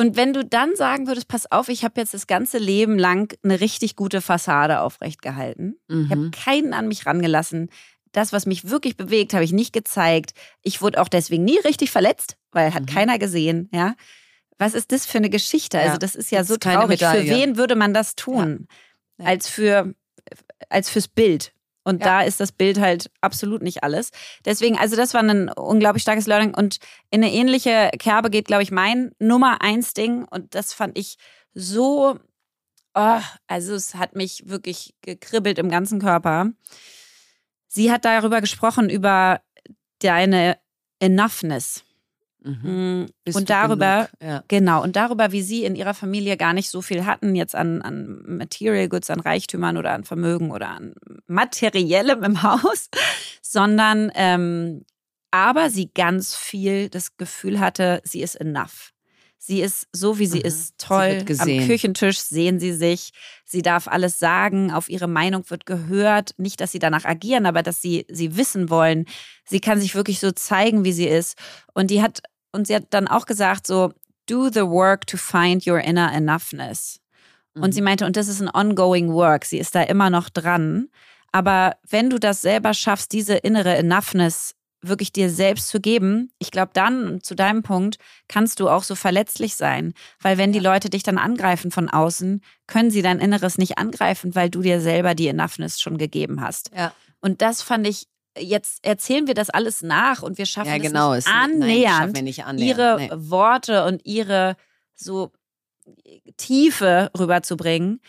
[0.00, 3.34] Und wenn du dann sagen würdest, pass auf, ich habe jetzt das ganze Leben lang
[3.42, 5.74] eine richtig gute Fassade aufrecht gehalten.
[5.88, 6.30] Ich habe Mhm.
[6.30, 7.68] keinen an mich rangelassen.
[8.12, 10.32] Das, was mich wirklich bewegt, habe ich nicht gezeigt.
[10.62, 12.86] Ich wurde auch deswegen nie richtig verletzt, weil hat Mhm.
[12.86, 13.94] keiner gesehen, ja.
[14.58, 15.78] Was ist das für eine Geschichte?
[15.78, 17.00] Also Ja, das ist ja gibt's so traurig.
[17.00, 18.66] Für wen würde man das tun?
[19.18, 19.26] Ja.
[19.26, 19.94] Als für
[20.68, 21.52] als fürs Bild.
[21.82, 22.06] Und Ja.
[22.06, 24.10] da ist das Bild halt absolut nicht alles.
[24.44, 26.54] Deswegen, also das war ein unglaublich starkes Learning.
[26.54, 26.78] Und
[27.10, 30.24] in eine ähnliche Kerbe geht, glaube ich, mein Nummer eins Ding.
[30.24, 31.16] Und das fand ich
[31.54, 32.18] so,
[32.94, 36.50] oh, also es hat mich wirklich gekribbelt im ganzen Körper.
[37.66, 39.40] Sie hat darüber gesprochen, über
[40.00, 40.58] deine
[40.98, 41.84] Enoughness.
[42.42, 43.06] Mhm.
[43.26, 44.08] Mm, und darüber?
[44.22, 44.42] Ja.
[44.48, 47.82] Genau, und darüber, wie sie in ihrer Familie gar nicht so viel hatten, jetzt an,
[47.82, 50.94] an Material Goods, an Reichtümern oder an Vermögen oder an
[51.26, 52.88] Materiellem im Haus,
[53.42, 54.84] sondern ähm,
[55.30, 58.92] aber sie ganz viel das Gefühl hatte, sie ist enough.
[59.42, 60.44] Sie ist so, wie sie Mhm.
[60.44, 61.24] ist, Sie toll.
[61.26, 61.66] wird Am.
[61.66, 63.12] Küchentisch sehen sie sich.
[63.46, 64.70] Sie darf alles sagen.
[64.70, 66.34] Auf ihre Meinung wird gehört.
[66.36, 69.06] Nicht, dass sie danach agieren, aber dass sie sie wissen wollen.
[69.46, 71.38] Sie kann sich wirklich so zeigen, wie sie ist.
[71.72, 72.20] Und die hat
[72.52, 73.92] und sie hat dann auch gesagt so
[74.28, 77.00] do the work to find your inner enoughness.
[77.54, 77.72] Und Mhm.
[77.72, 79.44] sie meinte und das ist ein ongoing work.
[79.44, 80.88] Sie ist da immer noch dran.
[81.32, 86.50] Aber wenn du das selber schaffst, diese innere Enoughness wirklich dir selbst zu geben, ich
[86.50, 89.92] glaube, dann zu deinem Punkt kannst du auch so verletzlich sein.
[90.20, 94.34] Weil wenn die Leute dich dann angreifen von außen, können sie dein Inneres nicht angreifen,
[94.34, 96.70] weil du dir selber die Enoughness schon gegeben hast.
[96.74, 96.92] Ja.
[97.20, 98.06] Und das fand ich,
[98.38, 101.10] jetzt erzählen wir das alles nach und wir schaffen ja, es genau.
[101.14, 102.78] nicht es- nein, schaffen annähernd, wir nicht annähernd.
[102.78, 103.30] ihre nee.
[103.30, 104.56] Worte und ihre
[104.94, 105.32] so
[106.36, 108.00] Tiefe rüberzubringen.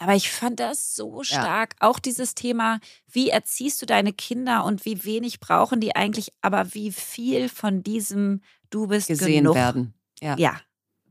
[0.00, 1.74] Aber ich fand das so stark.
[1.80, 2.78] Auch dieses Thema,
[3.10, 7.82] wie erziehst du deine Kinder und wie wenig brauchen die eigentlich, aber wie viel von
[7.82, 9.56] diesem du bist gesehen genug.
[9.56, 9.94] werden.
[10.20, 10.36] Ja.
[10.36, 10.60] Ja.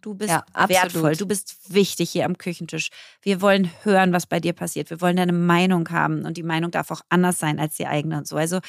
[0.01, 2.89] Du bist Ja, wertvoll, du bist wichtig hier am Küchentisch.
[3.21, 4.89] Wir wollen hören, was bei dir passiert.
[4.89, 8.17] Wir wollen deine Meinung haben und die Meinung darf auch anders sein als die eigene
[8.17, 8.38] und so.
[8.38, 8.60] Also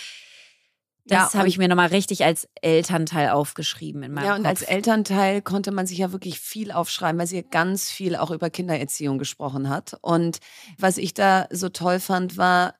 [1.07, 4.49] das Ja, habe ich mir nochmal richtig als Elternteil aufgeschrieben in meinem Ja, und Kopf.
[4.49, 8.31] als Elternteil konnte man sich ja wirklich viel aufschreiben, weil sie ja ganz viel auch
[8.31, 9.97] über Kindererziehung gesprochen hat.
[10.03, 10.39] Und
[10.79, 12.75] was ich da so toll fand, war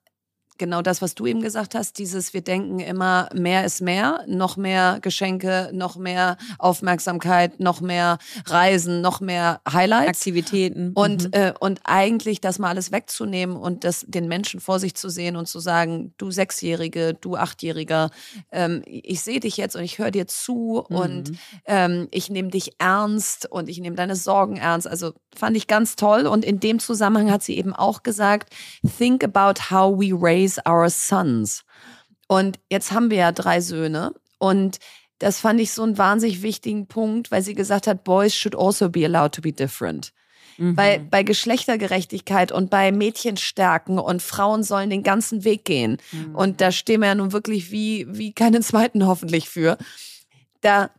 [0.59, 4.57] genau das, was du eben gesagt hast, dieses, wir denken immer, mehr ist mehr, noch
[4.57, 10.09] mehr Geschenke, noch mehr Aufmerksamkeit, noch mehr Reisen, noch mehr Highlights.
[10.09, 10.93] Aktivitäten.
[10.95, 11.31] Und, Mhm.
[11.33, 15.37] äh, und eigentlich das mal alles wegzunehmen und das den Menschen vor sich zu sehen
[15.37, 18.11] und zu sagen, du Sechsjährige, du Achtjähriger,
[18.53, 21.39] ähm, ich sehe dich jetzt und ich höre dir zu und Mhm.
[21.67, 24.87] ähm, ich nehme dich ernst und ich nehme deine Sorgen ernst.
[24.87, 26.27] Also fand ich ganz toll.
[26.27, 28.53] Und in dem Zusammenhang hat sie eben auch gesagt,
[28.99, 31.65] think about how we raise our sons.
[32.29, 34.79] Und jetzt haben wir ja drei Söhne und
[35.19, 38.89] das fand ich so einen wahnsinnig wichtigen Punkt, weil sie gesagt hat, Boys should also
[38.89, 40.13] be allowed to be different.
[40.59, 40.75] Mhm.
[40.75, 45.99] Bei, bei Geschlechtergerechtigkeit und bei Mädchenstärken und Frauen sollen den ganzen Weg gehen.
[46.13, 46.35] Mhm.
[46.35, 49.77] Und da stehen wir ja nun wirklich wie, wie keinen zweiten hoffentlich für.
[50.61, 50.91] Da,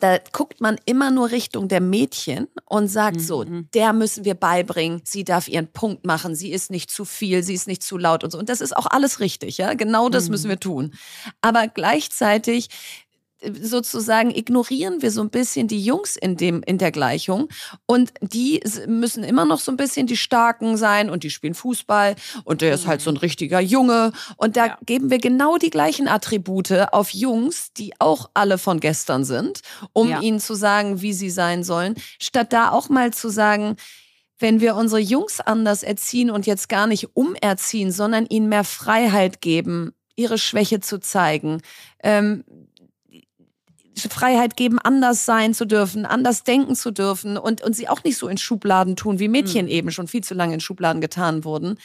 [0.00, 3.68] da guckt man immer nur Richtung der Mädchen und sagt so, Mhm.
[3.74, 7.54] der müssen wir beibringen, sie darf ihren Punkt machen, sie ist nicht zu viel, sie
[7.54, 8.38] ist nicht zu laut und so.
[8.38, 9.74] Und das ist auch alles richtig, ja.
[9.74, 10.30] Genau das Mhm.
[10.32, 10.94] müssen wir tun.
[11.40, 12.68] Aber gleichzeitig
[13.60, 17.48] sozusagen ignorieren wir so ein bisschen die Jungs in dem in der Gleichung
[17.86, 22.16] und die müssen immer noch so ein bisschen die starken sein und die spielen Fußball
[22.44, 24.78] und der ist halt so ein richtiger Junge und da Ja.
[24.86, 29.60] geben wir genau die gleichen Attribute auf Jungs, die auch alle von gestern sind,
[29.92, 30.20] um Ja.
[30.20, 33.76] ihnen zu sagen, wie sie sein sollen, statt da auch mal zu sagen,
[34.38, 39.40] wenn wir unsere Jungs anders erziehen und jetzt gar nicht umerziehen, sondern ihnen mehr Freiheit
[39.40, 41.60] geben, ihre Schwäche zu zeigen,
[42.02, 42.44] ähm,
[43.96, 48.16] Freiheit geben, anders sein zu dürfen, anders denken zu dürfen und, und sie auch nicht
[48.18, 49.70] so in Schubladen tun, wie Mädchen Mhm.
[49.70, 51.78] eben schon viel zu lange in Schubladen getan wurden,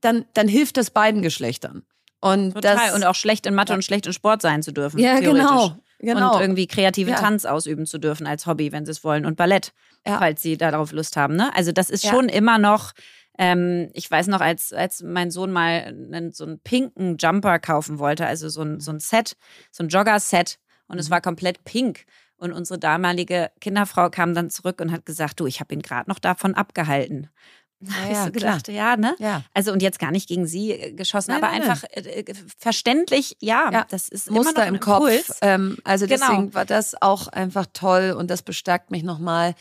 [0.00, 1.82] dann, dann hilft das beiden Geschlechtern.
[2.20, 2.76] Und Total.
[2.76, 4.98] das, und auch schlecht in Mathe und schlecht in Sport sein zu dürfen.
[4.98, 5.42] ja, theoretisch.
[5.42, 6.34] genau, genau.
[6.36, 7.18] Und irgendwie kreativen Ja.
[7.20, 9.24] Tanz ausüben zu dürfen als Hobby, wenn sie es wollen.
[9.24, 9.72] Und Ballett,
[10.06, 10.18] Ja.
[10.18, 11.34] falls sie darauf Lust haben.
[11.36, 11.50] Ne?
[11.56, 12.10] Also das ist Ja.
[12.10, 12.92] schon immer noch,
[13.38, 15.82] ähm, ich weiß noch, als, als mein Sohn mal
[16.12, 19.36] einen, so einen pinken Jumper kaufen wollte, also so ein, so ein Set,
[19.70, 20.58] so ein Jogger-Set
[20.90, 21.12] und es Mhm.
[21.12, 22.04] war komplett pink.
[22.36, 26.08] Und unsere damalige Kinderfrau kam dann zurück und hat gesagt, du, ich habe ihn gerade
[26.08, 27.28] noch davon abgehalten.
[27.82, 28.76] Ja, habe ich so gedacht, klar.
[28.76, 29.16] ja, ne?
[29.18, 29.42] Ja.
[29.54, 32.04] Also und jetzt gar nicht gegen sie äh, geschossen, nein, aber nein, einfach nein.
[32.04, 35.38] Äh, verständlich, ja, ja, das ist Muster im Kopf.
[35.40, 36.26] Ähm, also genau.
[36.28, 39.54] deswegen war das auch einfach toll und das bestärkt mich nochmal,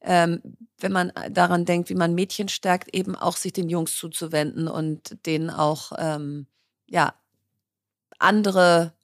[0.00, 0.40] ähm,
[0.78, 5.26] wenn man daran denkt, wie man Mädchen stärkt, eben auch sich den Jungs zuzuwenden und
[5.26, 6.46] denen auch ähm,
[6.86, 7.12] ja
[8.18, 8.94] andere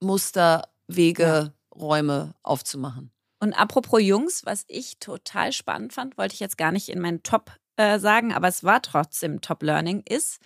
[0.00, 1.52] Muster, Wege, ja.
[1.74, 3.10] Räume aufzumachen.
[3.40, 7.22] Und apropos Jungs, was ich total spannend fand, wollte ich jetzt gar nicht in meinen
[7.22, 10.40] Top äh, sagen, aber es war trotzdem Top Learning, ist,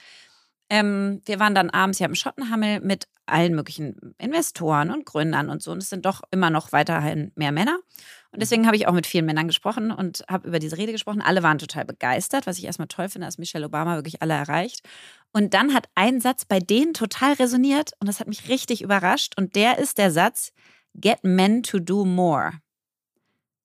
[0.70, 5.62] ähm, wir waren dann abends ja im Schottenhammel mit allen möglichen Investoren und Gründern und
[5.62, 5.72] so.
[5.72, 7.78] Und es sind doch immer noch weiterhin mehr Männer.
[8.32, 11.20] Und deswegen habe ich auch mit vielen Männern gesprochen und habe über diese Rede gesprochen.
[11.20, 14.82] Alle waren total begeistert, was ich erstmal toll finde, dass Michelle Obama wirklich alle erreicht.
[15.32, 19.34] Und dann hat ein Satz bei denen total resoniert und das hat mich richtig überrascht.
[19.36, 20.52] Und der ist der Satz,
[20.94, 22.52] Get men to do more.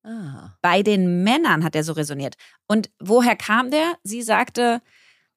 [0.04, 0.51] Ah.
[0.62, 2.36] Bei den Männern hat er so resoniert.
[2.67, 3.95] Und woher kam der?
[4.04, 4.82] Sie sagte,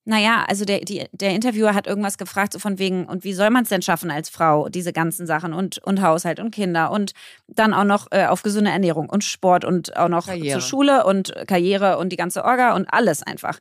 [0.04, 3.50] naja, also der, die, der Interviewer hat irgendwas gefragt, so von wegen, und wie soll
[3.50, 7.12] man es denn schaffen als Frau, diese ganzen Sachen und, und Haushalt und Kinder und
[7.46, 10.60] dann auch noch äh, auf gesunde Ernährung und Sport und auch noch Karriere.
[10.60, 13.58] zur Schule und Karriere und die ganze Orga und alles einfach.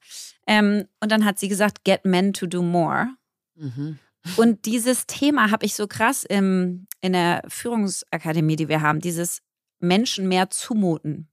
[0.48, 3.10] Ähm, und dann hat sie gesagt, get men to do more.
[3.56, 4.00] Mhm.
[4.36, 9.42] Und dieses Thema habe ich so krass im, in der Führungsakademie, die wir haben, dieses
[9.80, 11.30] Menschen mehr zumuten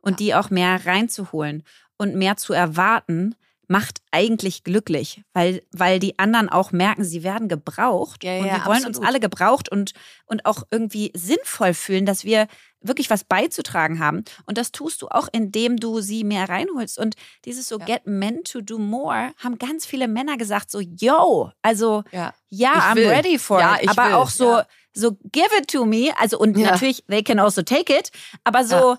[0.00, 1.62] und die auch mehr reinzuholen
[1.96, 3.34] und mehr zu erwarten,
[3.68, 8.24] macht eigentlich glücklich, weil, weil die anderen auch merken, sie werden gebraucht.
[8.24, 8.96] Ja, ja, und wir wollen absolut.
[8.98, 9.92] uns alle gebraucht und,
[10.26, 12.46] und auch irgendwie sinnvoll fühlen, dass wir
[12.80, 14.24] wirklich was beizutragen haben.
[14.46, 16.98] Und das tust du auch, indem du sie mehr reinholst.
[16.98, 17.84] Und dieses so ja.
[17.84, 22.72] get men to do more, haben ganz viele Männer gesagt, so, yo, also ja, ja
[22.92, 23.08] I'm will.
[23.08, 23.88] ready for it.
[23.88, 24.14] Aber will.
[24.14, 24.60] auch so,
[24.92, 26.12] so give it to me.
[26.18, 28.10] Also und natürlich, they can also take it.
[28.44, 28.96] Aber so,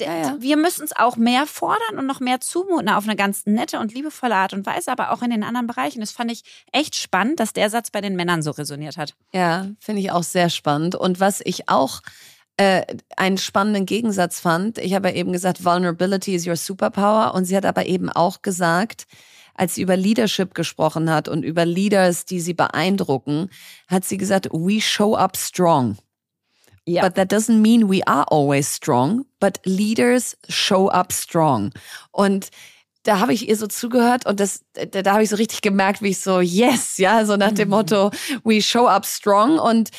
[0.00, 0.36] ja, ja.
[0.38, 3.94] wir müssen es auch mehr fordern und noch mehr zumuten auf eine ganz nette und
[3.94, 6.00] liebevolle Art und Weise, aber auch in den anderen Bereichen.
[6.00, 9.14] Das fand ich echt spannend, dass der Satz bei den Männern so resoniert hat.
[9.32, 10.94] Ja, finde ich auch sehr spannend.
[10.94, 12.02] Und was ich auch
[12.56, 12.82] äh,
[13.16, 17.34] einen spannenden Gegensatz fand, ich habe ja eben gesagt, Vulnerability is your superpower.
[17.34, 19.06] Und sie hat aber eben auch gesagt,
[19.54, 23.50] als sie über Leadership gesprochen hat und über Leaders, die sie beeindrucken,
[23.88, 25.96] hat sie gesagt, we show up strong.
[26.88, 27.02] Yeah.
[27.02, 31.72] But that doesn't mean we are always strong, but leaders show up strong.
[32.12, 32.50] Und
[33.02, 36.02] da habe ich ihr so zugehört und das, da, da habe ich so richtig gemerkt,
[36.02, 37.74] wie ich so, yes, ja, so nach dem mhm.
[37.74, 38.10] Motto,
[38.44, 39.90] we show up strong und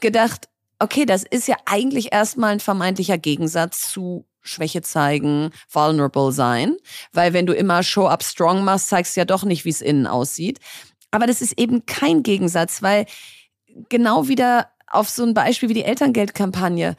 [0.00, 6.76] gedacht, okay, das ist ja eigentlich erstmal ein vermeintlicher Gegensatz zu Schwäche zeigen, vulnerable sein,
[7.12, 9.80] weil wenn du immer show up strong machst, zeigst du ja doch nicht, wie es
[9.80, 10.58] innen aussieht.
[11.10, 13.06] Aber das ist eben kein Gegensatz, weil
[13.88, 16.96] genau wieder auf so ein Beispiel wie die Elterngeldkampagne.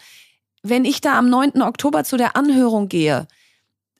[0.63, 1.61] Wenn ich da am 9.
[1.61, 3.27] Oktober zu der Anhörung gehe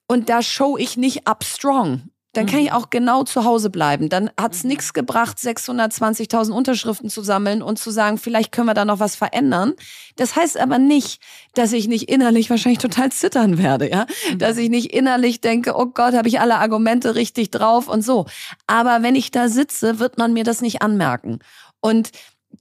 [0.08, 2.76] und da show ich nicht up strong, dann kann ich mhm.
[2.76, 4.10] auch genau zu Hause bleiben.
[4.10, 4.70] Dann hat's mhm.
[4.70, 9.16] nichts gebracht, 620.000 Unterschriften zu sammeln und zu sagen, vielleicht können wir da noch was
[9.16, 9.74] verändern.
[10.18, 11.22] Das heißt aber nicht,
[11.54, 14.40] dass ich nicht innerlich wahrscheinlich total zittern werde, ja, mhm.
[14.40, 18.26] dass ich nicht innerlich denke, oh Gott, habe ich alle Argumente richtig drauf und so.
[18.68, 21.40] Aber wenn ich da sitze, wird man mir das nicht anmerken.
[21.80, 22.12] Und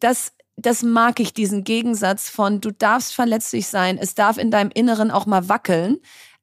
[0.00, 4.70] das das mag ich, diesen Gegensatz von, du darfst verletzlich sein, es darf in deinem
[4.72, 5.98] Inneren auch mal wackeln.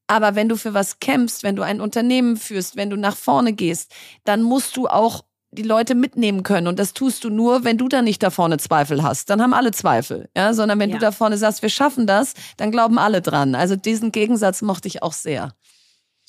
[0.07, 3.53] Aber wenn du für was kämpfst, wenn du ein Unternehmen führst, wenn du nach vorne
[3.53, 3.93] gehst,
[4.25, 6.67] dann musst du auch die Leute mitnehmen können.
[6.67, 9.29] Und das tust du nur, wenn du da nicht da vorne Zweifel hast.
[9.29, 10.29] Dann haben alle Zweifel.
[10.35, 10.97] Ja, sondern wenn ja.
[10.97, 13.55] du da vorne sagst, wir schaffen das, dann glauben alle dran.
[13.55, 15.53] Also diesen Gegensatz mochte ich auch sehr.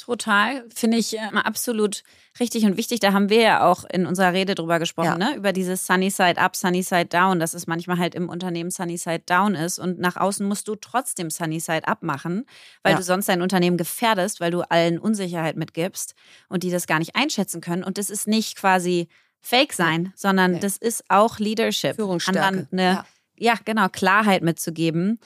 [0.04, 2.02] Total, finde ich äh, absolut
[2.40, 2.98] richtig und wichtig.
[2.98, 5.30] Da haben wir ja auch in unserer Rede drüber gesprochen, ja.
[5.30, 5.36] ne?
[5.36, 8.98] über dieses Sunny Side Up, Sunny Side Down, dass es manchmal halt im Unternehmen Sunny
[8.98, 12.46] Side Down ist und nach außen musst du trotzdem Sunny Side Up machen,
[12.82, 12.98] weil ja.
[12.98, 16.16] du sonst dein Unternehmen gefährdest, weil du allen Unsicherheit mitgibst
[16.48, 17.84] und die das gar nicht einschätzen können.
[17.84, 19.06] Und das ist nicht quasi
[19.40, 20.58] Fake sein, sondern nee.
[20.58, 21.94] das ist auch Leadership.
[21.94, 22.40] Führungsstärke.
[22.40, 23.06] Anderen eine, ja.
[23.36, 25.20] ja, genau, Klarheit mitzugeben.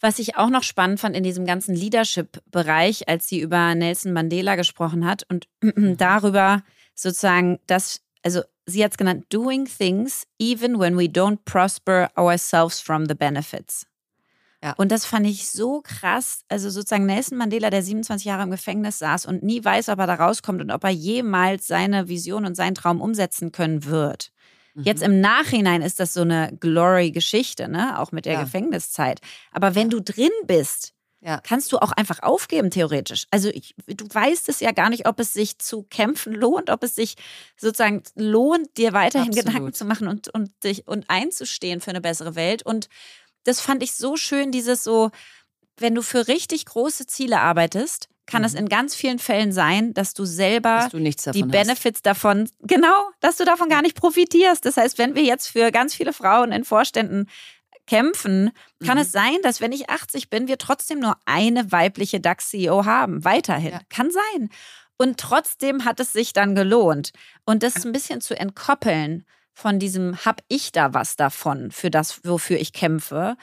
[0.00, 4.54] Was ich auch noch spannend fand in diesem ganzen Leadership-Bereich, als sie über Nelson Mandela
[4.54, 5.48] gesprochen hat und
[5.98, 6.62] darüber
[6.94, 12.80] sozusagen, dass, also sie hat es genannt, doing things even when we don't prosper ourselves
[12.80, 13.86] from the benefits.
[14.62, 14.72] Ja.
[14.76, 16.44] Und das fand ich so krass.
[16.48, 20.06] Also sozusagen Nelson Mandela, der 27 Jahre im Gefängnis saß und nie weiß, ob er
[20.06, 24.32] da rauskommt und ob er jemals seine Vision und seinen Traum umsetzen können wird.
[24.74, 25.12] Jetzt mhm.
[25.12, 27.98] im Nachhinein ist das so eine Glory-Geschichte, ne?
[27.98, 28.42] Auch mit der ja.
[28.42, 29.20] Gefängniszeit.
[29.50, 31.40] Aber wenn du drin bist, ja.
[31.42, 33.26] kannst du auch einfach aufgeben, theoretisch.
[33.30, 36.82] Also ich, du weißt es ja gar nicht, ob es sich zu kämpfen lohnt, ob
[36.84, 37.16] es sich
[37.56, 39.46] sozusagen lohnt, dir weiterhin Absolut.
[39.46, 42.62] Gedanken zu machen und, und dich und einzustehen für eine bessere Welt.
[42.62, 42.88] Und
[43.44, 45.10] das fand ich so schön, dieses so,
[45.80, 50.12] wenn du für richtig große Ziele arbeitest, kann es in ganz vielen Fällen sein, dass
[50.12, 54.66] du selber Dass du die Benefits davon, genau, dass du davon gar nicht profitierst.
[54.66, 57.26] Das heißt, wenn wir jetzt für ganz viele Frauen in Vorständen
[57.86, 58.50] kämpfen,
[58.84, 59.02] kann Mhm.
[59.02, 63.24] es sein, dass wenn ich 80 bin, wir trotzdem nur eine weibliche DAX-CEO haben.
[63.24, 63.72] Weiterhin.
[63.72, 63.80] Ja.
[63.88, 64.50] Kann sein.
[64.98, 67.12] Und trotzdem hat es sich dann gelohnt.
[67.46, 72.20] Und das ein bisschen zu entkoppeln von diesem, hab ich da was davon für das,
[72.24, 73.36] wofür ich kämpfe,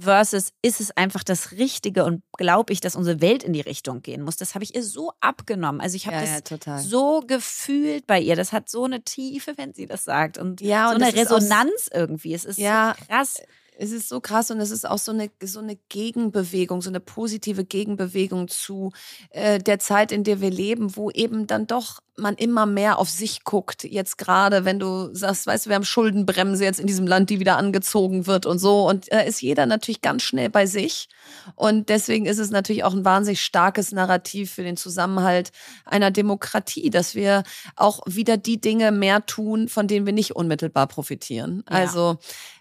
[0.00, 4.02] versus ist es einfach das Richtige und glaube ich, dass unsere Welt in die Richtung
[4.02, 4.36] gehen muss.
[4.36, 5.80] Das habe ich ihr so abgenommen.
[5.80, 8.36] Also ich habe Ja, das ja, so gefühlt bei ihr.
[8.36, 10.38] Das hat so eine Tiefe, wenn sie das sagt.
[10.38, 12.34] Und Ja, so und eine Resonanz irgendwie.
[12.34, 12.94] Es ist Ja.
[12.98, 13.34] so krass.
[13.80, 17.00] Es ist so krass und es ist auch so eine, so eine Gegenbewegung, so eine
[17.00, 18.92] positive Gegenbewegung zu
[19.30, 23.08] äh, der Zeit, in der wir leben, wo eben dann doch man immer mehr auf
[23.08, 23.84] sich guckt.
[23.84, 27.40] Jetzt gerade, wenn du sagst, weißt du, wir haben Schuldenbremse jetzt in diesem Land, die
[27.40, 28.86] wieder angezogen wird und so.
[28.88, 31.08] Und da ist jeder natürlich ganz schnell bei sich.
[31.54, 35.50] Und deswegen ist es natürlich auch ein wahnsinnig starkes Narrativ für den Zusammenhalt
[35.84, 37.42] einer Demokratie, dass wir
[37.76, 41.64] auch wieder die Dinge mehr tun, von denen wir nicht unmittelbar profitieren.
[41.68, 41.76] Ja.
[41.76, 42.18] Also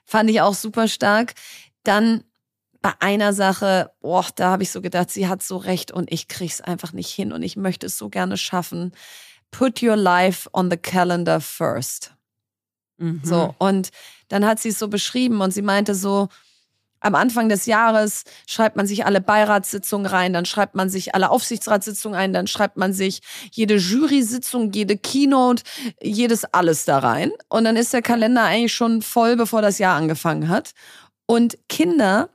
[0.10, 1.36] fand ich auch super stark.
[1.84, 2.24] Dann
[2.82, 6.28] bei einer Sache, boah, da habe ich so gedacht, sie hat so recht und ich
[6.28, 8.94] krieg's einfach nicht hin und ich möchte es so gerne schaffen.
[9.52, 12.14] Put your life on the calendar first.
[12.98, 13.22] Mhm.
[13.24, 13.90] So, und
[14.30, 16.30] dann hat sie es so beschrieben und sie meinte so,
[17.02, 21.30] am Anfang des Jahres schreibt man sich alle Beiratssitzungen rein, dann schreibt man sich alle
[21.30, 25.64] Aufsichtsratssitzungen ein, dann schreibt man sich jede Jury-Sitzung, jede Keynote,
[26.02, 27.32] jedes alles da rein.
[27.48, 30.72] Und dann ist der Kalender eigentlich schon voll, bevor das Jahr angefangen hat.
[31.26, 32.30] Und Kinder,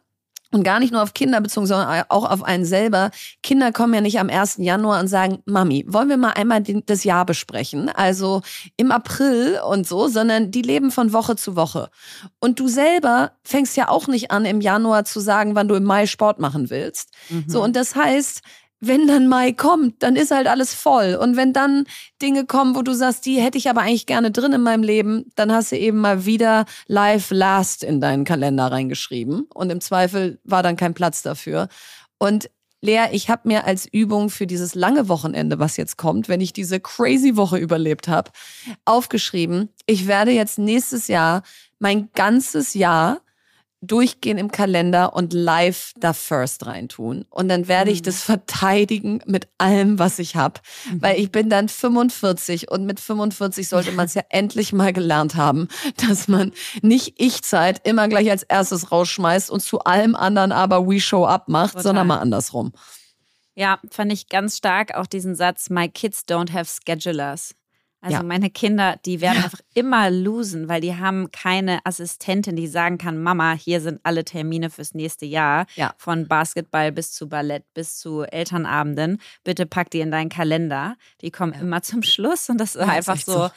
[0.55, 3.11] und gar nicht nur auf Kinder bezogen, sondern auch auf einen selber.
[3.43, 4.57] Kinder kommen ja nicht am 1.
[4.59, 7.88] Januar und sagen, Mami, wollen wir mal einmal das Jahr besprechen?
[7.88, 8.43] Also
[8.77, 11.90] im April und so, sondern die leben von Woche zu Woche.
[12.40, 15.85] Und du selber fängst ja auch nicht an, im Januar zu sagen, wann du im
[15.85, 17.11] Mai Sport machen willst.
[17.29, 17.45] Mhm.
[17.47, 18.43] So, und das heißt,
[18.87, 21.14] wenn dann Mai kommt, dann ist halt alles voll.
[21.14, 21.85] Und wenn dann
[22.20, 25.27] Dinge kommen, wo du sagst, die hätte ich aber eigentlich gerne drin in meinem Leben,
[25.37, 29.47] dann hast du eben mal wieder Live Last in deinen Kalender reingeschrieben.
[29.55, 31.68] Und im Zweifel war dann kein Platz dafür.
[32.18, 32.51] Und
[32.85, 36.53] Lea, ich habe mir als Übung für dieses lange Wochenende, was jetzt kommt, wenn ich
[36.53, 38.31] diese crazy Woche überlebt habe,
[38.85, 41.42] aufgeschrieben, ich werde jetzt nächstes Jahr
[41.79, 43.23] mein ganzes Jahr
[43.87, 47.25] durchgehen im Kalender und live da First reintun.
[47.31, 50.61] Und dann werde ich das verteidigen mit allem, was ich habe.
[50.99, 55.35] Weil ich bin dann 45 und mit 45 sollte man es ja endlich mal gelernt
[55.35, 55.68] haben,
[56.09, 61.01] dass man nicht Ich-Zeit immer gleich als erstes rausschmeißt und zu allem anderen aber We
[61.01, 61.83] Show Up macht, Total.
[61.83, 62.73] sondern mal andersrum.
[63.55, 67.55] Ja, fand ich ganz stark auch diesen Satz, my kids don't have schedulers.
[68.05, 68.23] Also Ja.
[68.23, 73.23] meine Kinder, die werden einfach immer losen, weil die haben keine Assistentin, die sagen kann,
[73.23, 75.64] Mama, hier sind alle Termine fürs nächste Jahr.
[75.75, 75.95] Ja.
[75.97, 79.23] Von Basketball bis zu Ballett bis zu Elternabenden.
[79.43, 80.97] Bitte pack die in deinen Kalender.
[81.23, 83.51] Die kommen immer zum Schluss und das ist Ja, ist einfach echt so, so.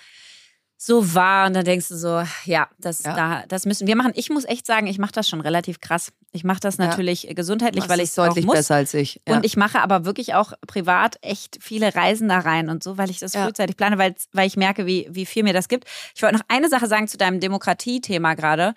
[0.80, 1.48] So wahr.
[1.48, 3.16] Und dann denkst du so, ja, das, Ja.
[3.16, 4.12] Da, das müssen wir machen.
[4.16, 6.12] Ich muss echt sagen, ich mache das schon relativ krass.
[6.32, 6.86] Ich mache das Ja.
[6.86, 8.56] natürlich gesundheitlich, weil ich es auch deutlich muss.
[8.56, 9.20] besser als ich.
[9.28, 9.36] Ja.
[9.38, 13.10] Und ich mache aber wirklich auch privat echt viele Reisen da rein und so, weil
[13.10, 15.86] ich das frühzeitig plane, weil, weil ich merke, wie, wie viel mir das gibt.
[16.16, 18.74] Ich wollte noch eine Sache sagen zu deinem Demokratie-Thema gerade.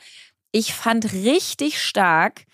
[0.53, 2.45] Ich fand richtig stark,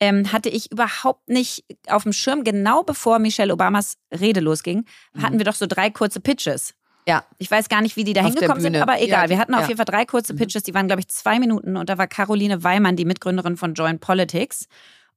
[0.00, 4.86] ähm, hatte ich überhaupt nicht auf dem Schirm, genau bevor Michelle Obamas Rede losging,
[5.22, 6.74] hatten wir doch so drei kurze Pitches.
[7.06, 7.24] Ja.
[7.38, 9.24] Ich weiß gar nicht, wie die da hingekommen sind, aber egal.
[9.24, 9.68] Ja, wir hatten auf ja.
[9.68, 10.38] jeden Fall drei kurze Mhm.
[10.38, 13.74] Pitches, die waren, glaube ich, zwei Minuten und da war Caroline Weimann, die Mitgründerin von
[13.74, 14.66] Join Politics.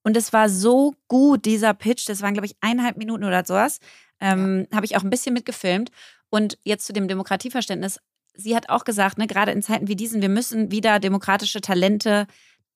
[0.03, 2.07] Und es war so gut, dieser Pitch.
[2.07, 3.79] Das waren, glaube ich, eineinhalb Minuten oder sowas.
[4.19, 5.91] Ähm, Habe ich auch ein bisschen mitgefilmt.
[6.29, 7.99] Und jetzt zu dem Demokratieverständnis.
[8.33, 12.27] Sie hat auch gesagt, ne, gerade in Zeiten wie diesen, wir müssen wieder demokratische Talente,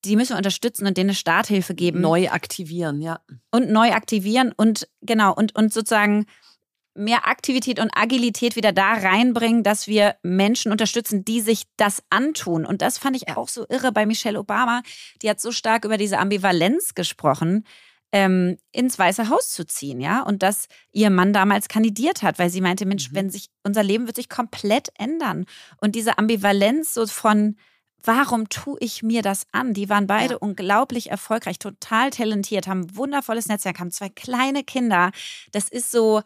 [0.04, 3.20] die müssen wir unterstützen und denen eine Starthilfe geben Neu aktivieren, ja.
[3.52, 6.26] und neu aktivieren und genau und, und sozusagen
[6.96, 12.66] mehr Aktivität und Agilität wieder da reinbringen, dass wir Menschen unterstützen, die sich das antun.
[12.66, 14.82] Und das fand ich auch so irre bei Michelle Obama.
[15.22, 17.66] Die hat so stark über diese Ambivalenz gesprochen,
[18.14, 20.22] ähm, ins Weiße Haus zu ziehen, ja.
[20.24, 23.16] Und dass ihr Mann damals kandidiert hat, weil sie meinte, Mensch, Mhm.
[23.16, 25.46] wenn sich unser Leben wird sich komplett ändern.
[25.80, 27.56] Und diese Ambivalenz so von
[28.04, 29.76] Warum tue ich mir das an?
[29.76, 30.38] Die waren beide Ja.
[30.40, 35.12] unglaublich erfolgreich, total talentiert, haben ein wundervolles Netzwerk, haben zwei kleine Kinder.
[35.52, 36.24] Das ist so,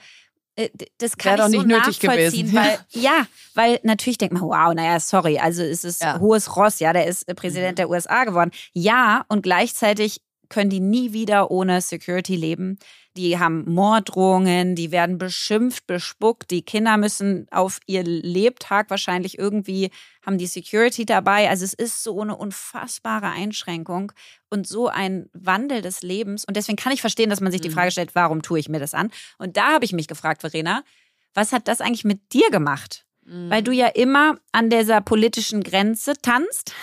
[0.98, 2.56] das kann Wäre doch ich so nachvollziehen, gewesen.
[2.56, 6.20] weil ja, weil natürlich denkt man, wow, naja, sorry, also es ist Ja.
[6.20, 7.76] hohes Ross, ja, der ist äh, Präsident Mhm.
[7.76, 8.52] der USA geworden.
[8.74, 12.78] Ja, und gleichzeitig können die nie wieder ohne Security leben.
[13.18, 19.90] Die haben Morddrohungen, die werden beschimpft, bespuckt, die Kinder müssen auf ihr Lebtag wahrscheinlich irgendwie,
[20.26, 21.50] haben die Security dabei.
[21.50, 24.12] Also es ist so eine unfassbare Einschränkung
[24.50, 26.46] und so ein Wandel des Lebens.
[26.46, 27.74] Und deswegen kann ich verstehen, dass man sich die mhm.
[27.74, 29.12] Frage stellt, warum tue ich mir das an?
[29.38, 30.84] Und da habe ich mich gefragt, Verena,
[31.34, 33.06] was hat das eigentlich mit dir gemacht?
[33.28, 36.74] Weil du ja immer an dieser politischen Grenze tanzt.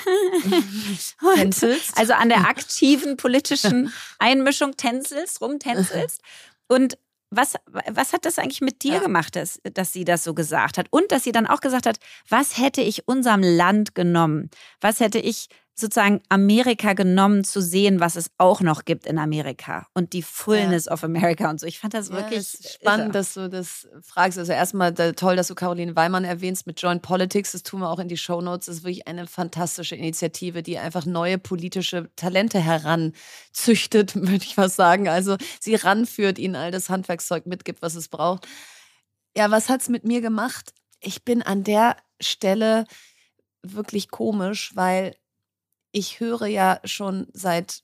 [1.36, 1.96] tänzelst.
[1.96, 6.20] Also an der aktiven politischen Einmischung tänzelst, rumtänzelst.
[6.66, 6.98] Und
[7.30, 8.98] was, was hat das eigentlich mit dir ja.
[9.00, 10.86] gemacht, dass, dass sie das so gesagt hat?
[10.90, 14.50] Und dass sie dann auch gesagt hat, was hätte ich unserem Land genommen?
[14.80, 19.86] Was hätte ich sozusagen Amerika genommen, zu sehen, was es auch noch gibt in Amerika
[19.94, 20.92] und die Fullness ja.
[20.92, 21.66] of America und so.
[21.66, 23.12] Ich fand das ja, wirklich das spannend, irre.
[23.12, 24.38] dass du das fragst.
[24.38, 27.52] Also erstmal toll, dass du Caroline Weimann erwähnst mit Joint Politics.
[27.52, 28.66] Das tun wir auch in die Show Notes.
[28.66, 34.76] Das ist wirklich eine fantastische Initiative, die einfach neue politische Talente heranzüchtet, würde ich was
[34.76, 35.08] sagen.
[35.08, 38.46] Also sie ranführt, ihnen all das Handwerkszeug mitgibt, was es braucht.
[39.34, 40.74] Ja, was hat es mit mir gemacht?
[41.00, 42.84] Ich bin an der Stelle
[43.62, 45.14] wirklich komisch, weil
[45.92, 47.82] ich höre ja schon seit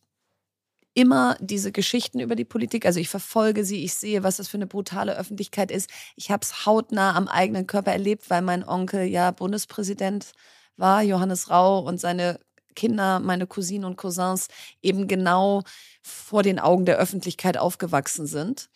[0.95, 2.85] immer diese Geschichten über die Politik.
[2.85, 5.89] Also ich verfolge sie, ich sehe, was das für eine brutale Öffentlichkeit ist.
[6.17, 10.33] Ich habe es hautnah am eigenen Körper erlebt, weil mein Onkel ja Bundespräsident
[10.77, 12.41] war, Johannes Rau, und seine
[12.75, 14.49] Kinder, meine Cousinen und Cousins
[14.83, 15.63] eben genau
[16.03, 18.69] vor den Augen der Öffentlichkeit aufgewachsen sind.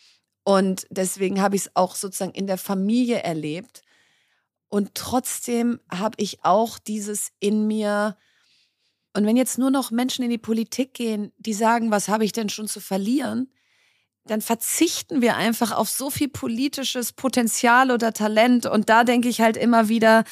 [0.43, 3.81] Und deswegen habe ich es auch sozusagen in der Familie erlebt.
[4.69, 8.17] Und trotzdem habe ich auch dieses in mir,
[9.15, 12.31] und wenn jetzt nur noch Menschen in die Politik gehen, die sagen, was habe ich
[12.31, 13.51] denn schon zu verlieren,
[14.25, 18.65] dann verzichten wir einfach auf so viel politisches Potenzial oder Talent.
[18.65, 20.23] Und da denke ich halt immer wieder,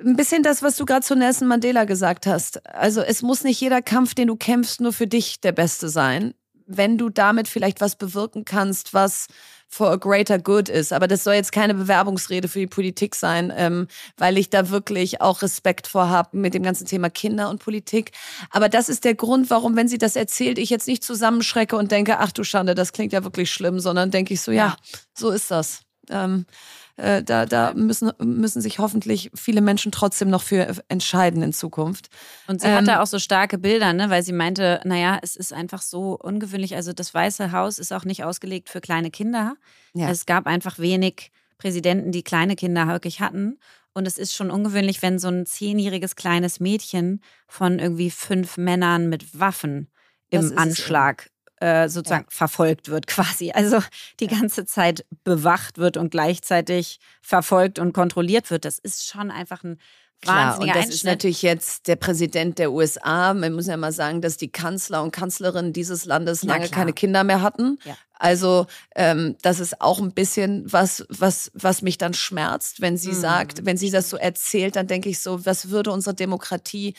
[0.00, 2.66] ein bisschen das, was du gerade zu Nelson Mandela gesagt hast.
[2.66, 6.34] Also es muss nicht jeder Kampf, den du kämpfst, nur für dich der beste sein.
[6.66, 9.26] Wenn du damit vielleicht was bewirken kannst, was
[9.74, 10.92] for a greater good ist.
[10.92, 15.20] Aber das soll jetzt keine Bewerbungsrede für die Politik sein, ähm, weil ich da wirklich
[15.20, 18.12] auch Respekt vor habe mit dem ganzen Thema Kinder und Politik.
[18.50, 21.90] Aber das ist der Grund, warum, wenn sie das erzählt, ich jetzt nicht zusammenschrecke und
[21.90, 24.76] denke, ach du Schande, das klingt ja wirklich schlimm, sondern denke ich so, ja,
[25.12, 25.80] so ist das.
[26.08, 26.46] Ähm,
[26.96, 32.08] äh, da, da müssen, müssen sich hoffentlich viele Menschen trotzdem noch für entscheiden in Zukunft.
[32.46, 34.10] Und sie ähm, hatte auch so starke Bilder, ne?
[34.10, 36.76] weil sie meinte, naja, es ist einfach so ungewöhnlich.
[36.76, 39.56] Also das Weiße Haus ist auch nicht ausgelegt für kleine Kinder.
[39.92, 40.08] Ja.
[40.08, 43.58] Es gab einfach wenig Präsidenten, die kleine Kinder wirklich hatten.
[43.92, 49.08] Und es ist schon ungewöhnlich, wenn so ein zehnjähriges kleines Mädchen von irgendwie fünf Männern
[49.08, 49.88] mit Waffen
[50.30, 51.30] im Anschlag
[51.60, 52.36] äh, sozusagen ja.
[52.36, 53.52] verfolgt wird quasi.
[53.52, 53.80] Also
[54.20, 58.64] die ganze Zeit bewacht wird und gleichzeitig verfolgt und kontrolliert wird.
[58.64, 59.78] Das ist schon einfach ein
[60.20, 60.94] Klar, und das Einschnitt.
[60.94, 63.34] ist natürlich jetzt der Präsident der USA.
[63.34, 67.24] Man muss ja mal sagen, dass die Kanzler und Kanzlerinnen dieses Landes lange keine Kinder
[67.24, 67.78] mehr hatten.
[67.84, 67.96] Ja.
[68.18, 73.12] Also ähm, das ist auch ein bisschen was, was, was mich dann schmerzt, wenn sie
[73.12, 73.20] mhm.
[73.20, 76.94] sagt, wenn sie das so erzählt, dann denke ich so, was würde unsere Demokratie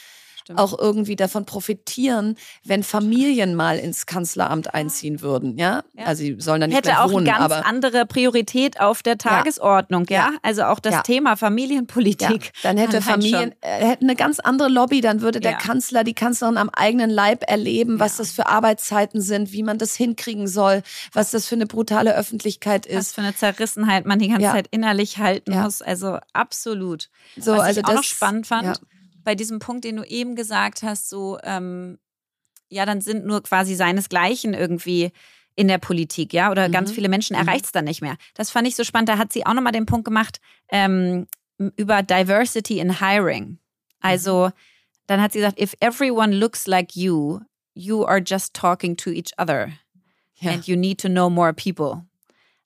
[0.45, 0.59] Stimmt.
[0.59, 5.57] auch irgendwie davon profitieren, wenn Familien mal ins Kanzleramt einziehen würden.
[5.57, 6.05] Ja, ja.
[6.05, 10.05] also sie sollen dann nicht Hätte auch wohnen, eine ganz andere Priorität auf der Tagesordnung.
[10.07, 10.31] Ja, ja?
[10.43, 12.51] also auch das Thema Familienpolitik.
[12.61, 15.01] Dann hätte Familien äh, hätten eine ganz andere Lobby.
[15.01, 19.51] Dann würde der Kanzler, die Kanzlerin am eigenen Leib erleben, was das für Arbeitszeiten sind,
[19.51, 23.35] wie man das hinkriegen soll, was das für eine brutale Öffentlichkeit ist, was für eine
[23.35, 25.81] Zerrissenheit man die ganze Zeit innerlich halten muss.
[25.81, 27.09] Also absolut.
[27.35, 28.79] So, was also ich auch das, noch spannend fand
[29.25, 31.97] bei diesem Punkt, den du eben gesagt hast, so, ähm,
[32.69, 35.11] ja, dann sind nur quasi seinesgleichen irgendwie
[35.55, 36.73] in der Politik, ja, oder mhm.
[36.73, 37.47] ganz viele Menschen mhm.
[37.47, 38.17] erreicht es dann nicht mehr.
[38.33, 39.09] Das fand ich so spannend.
[39.09, 43.59] Da hat sie auch nochmal den Punkt gemacht ähm, über Diversity in Hiring.
[43.99, 44.51] Also, mhm.
[45.07, 47.39] dann hat sie gesagt, if everyone looks like you,
[47.73, 49.69] you are just talking to each other.
[50.35, 50.51] Ja.
[50.51, 52.05] And you need to know more people.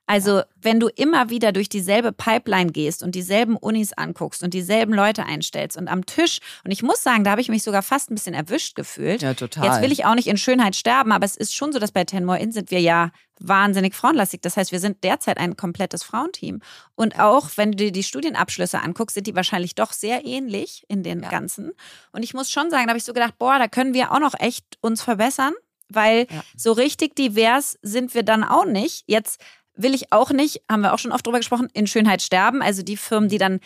[0.09, 4.91] Also, wenn du immer wieder durch dieselbe Pipeline gehst und dieselben Unis anguckst und dieselben
[4.91, 8.09] Leute einstellst und am Tisch, und ich muss sagen, da habe ich mich sogar fast
[8.09, 9.21] ein bisschen erwischt gefühlt.
[9.21, 9.65] Ja, total.
[9.65, 12.05] Jetzt will ich auch nicht in Schönheit sterben, aber es ist schon so, dass bei
[12.05, 14.41] Ten More In sind wir ja wahnsinnig frauenlastig.
[14.41, 16.59] Das heißt, wir sind derzeit ein komplettes Frauenteam.
[16.95, 21.03] Und auch wenn du dir die Studienabschlüsse anguckst, sind die wahrscheinlich doch sehr ähnlich in
[21.03, 21.29] den ja.
[21.29, 21.73] ganzen.
[22.13, 24.19] Und ich muss schon sagen, da habe ich so gedacht, boah, da können wir auch
[24.19, 25.53] noch echt uns verbessern
[25.89, 26.43] weil ja.
[26.55, 29.03] so richtig divers sind wir dann auch nicht.
[29.07, 29.41] Jetzt
[29.75, 32.61] will ich auch nicht, haben wir auch schon oft drüber gesprochen, in Schönheit sterben.
[32.61, 33.59] Also die Firmen, die dann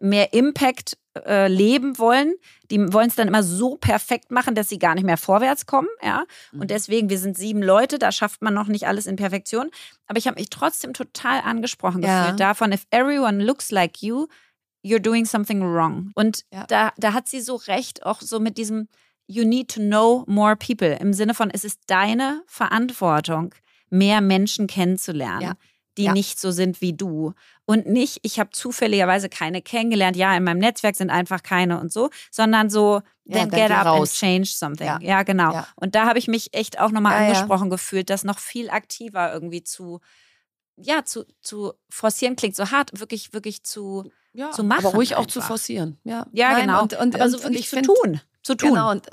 [0.00, 0.96] mehr Impact
[1.26, 2.34] äh, leben wollen,
[2.70, 5.88] die wollen es dann immer so perfekt machen, dass sie gar nicht mehr vorwärts kommen,
[6.02, 6.24] ja.
[6.52, 6.66] Und mhm.
[6.68, 9.70] deswegen, wir sind sieben Leute, da schafft man noch nicht alles in Perfektion.
[10.06, 12.22] Aber ich habe mich trotzdem total angesprochen ja.
[12.22, 14.26] gefühlt davon, if everyone looks like you,
[14.84, 16.12] you're doing something wrong.
[16.14, 16.66] Und ja.
[16.66, 18.88] da, da hat sie so recht, auch so mit diesem
[19.30, 23.54] You need to know more people im Sinne von, es ist deine Verantwortung,
[23.90, 25.42] mehr Menschen kennenzulernen.
[25.42, 25.52] Ja.
[25.96, 26.12] Die Ja.
[26.12, 27.32] nicht so sind wie du.
[27.64, 30.16] Und nicht, ich habe zufälligerweise keine kennengelernt.
[30.16, 33.70] Ja, in meinem Netzwerk sind einfach keine und so, sondern so, Ja, then dann get
[33.72, 34.10] up raus.
[34.10, 34.86] and change something.
[34.86, 35.22] Ja, Ja.
[35.24, 35.64] genau.
[35.74, 39.64] Und da habe ich mich echt auch nochmal angesprochen gefühlt, das noch viel aktiver irgendwie
[39.64, 40.00] zu,
[40.76, 45.16] ja, zu, zu forcieren klingt so hart, wirklich, wirklich zu, Ja, zu machen aber ruhig
[45.16, 45.48] auch zu einfach.
[45.48, 45.98] forcieren.
[46.04, 46.82] Ja, ja, Nein, genau.
[46.82, 48.20] Und, und, aber und, so und wirklich ich zu find- tun.
[48.42, 48.70] Zu tun.
[48.70, 49.06] Genau, und,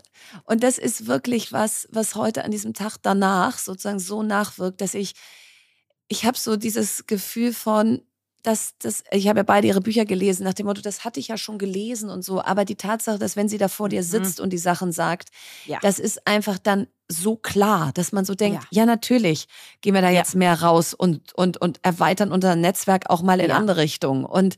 [0.46, 4.94] und das ist wirklich was, was heute an diesem Tag danach sozusagen so nachwirkt, dass
[4.94, 5.14] ich,
[6.08, 8.02] ich habe so dieses Gefühl von,
[8.44, 11.30] dass das, ich habe ja beide ihre Bücher gelesen, nach dem Motto, das hatte ich
[11.30, 14.06] ja schon gelesen und so, aber die Tatsache, dass wenn sie da vor dir Mhm.
[14.06, 15.30] sitzt und die Sachen sagt,
[15.66, 15.80] Ja.
[15.82, 18.82] das ist einfach dann so klar, dass man so denkt, Ja.
[18.82, 19.46] ja, natürlich
[19.82, 20.20] gehen wir da Ja.
[20.20, 23.58] jetzt mehr raus und, und, und erweitern unser Netzwerk auch mal in Ja.
[23.58, 24.26] andere Richtungen.
[24.26, 24.56] Und,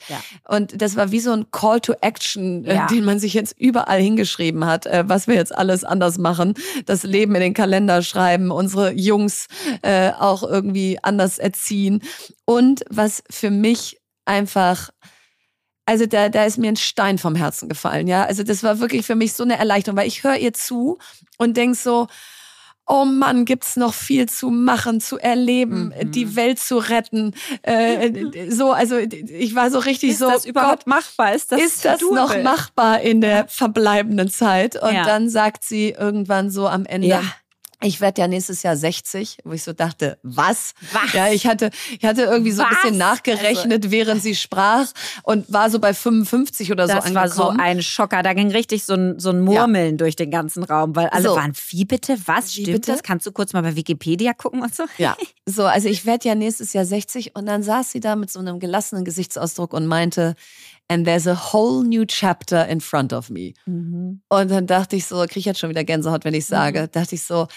[0.47, 3.99] und das war wie so ein Call to Action, äh, den man sich jetzt überall
[4.01, 6.53] hingeschrieben hat, äh, was wir jetzt alles anders machen,
[6.85, 9.47] das Leben in den Kalender schreiben, unsere Jungs
[9.81, 12.01] äh, auch irgendwie anders erziehen.
[12.45, 14.89] Und was für mich einfach
[15.89, 18.25] also da, da ist mir ein Stein vom Herzen gefallen, ja.
[18.25, 20.97] Also das war wirklich für mich so eine Erleichterung, weil ich höre ihr zu
[21.37, 22.07] und denk so,
[22.87, 26.11] oh Mann, gibt's noch viel zu machen, zu erleben, Mhm.
[26.11, 27.33] die Welt zu retten.
[27.63, 31.33] Äh, so, also ich war so richtig ist so, das überhaupt Gott, machbar?
[31.35, 34.81] Ist das, ist das noch machbar in der verbleibenden Zeit?
[34.81, 35.03] Und Ja.
[35.05, 37.23] dann sagt sie irgendwann so am Ende, Ja.
[37.81, 40.73] Ich werde ja nächstes Jahr 60, wo ich so dachte, was?
[40.93, 41.13] Was?
[41.13, 41.69] Ja, ich hatte,
[41.99, 42.81] ich hatte irgendwie so ein Was?
[42.81, 44.87] bisschen nachgerechnet, während sie sprach
[45.23, 47.59] und war so bei 55 oder so Das war so angekommen.
[47.59, 48.23] ein Schocker.
[48.23, 51.35] Da ging richtig so ein, so ein Murmeln durch den ganzen Raum, weil alle So.
[51.35, 52.17] waren, wie bitte?
[52.25, 52.47] Was?
[52.57, 52.91] Wie Stimmt bitte?
[52.93, 53.03] das?
[53.03, 54.85] Kannst du kurz mal bei Wikipedia gucken und so?
[54.97, 55.15] Ja,
[55.45, 58.39] so, also ich werde ja nächstes Jahr 60 und dann saß sie da mit so
[58.39, 60.35] einem gelassenen Gesichtsausdruck und meinte,
[60.89, 63.53] and there's a whole new chapter in front of me.
[63.65, 64.21] Mhm.
[64.29, 67.15] Und dann dachte ich so, kriege ich jetzt schon wieder Gänsehaut, wenn ich sage, dachte
[67.15, 67.47] ich so,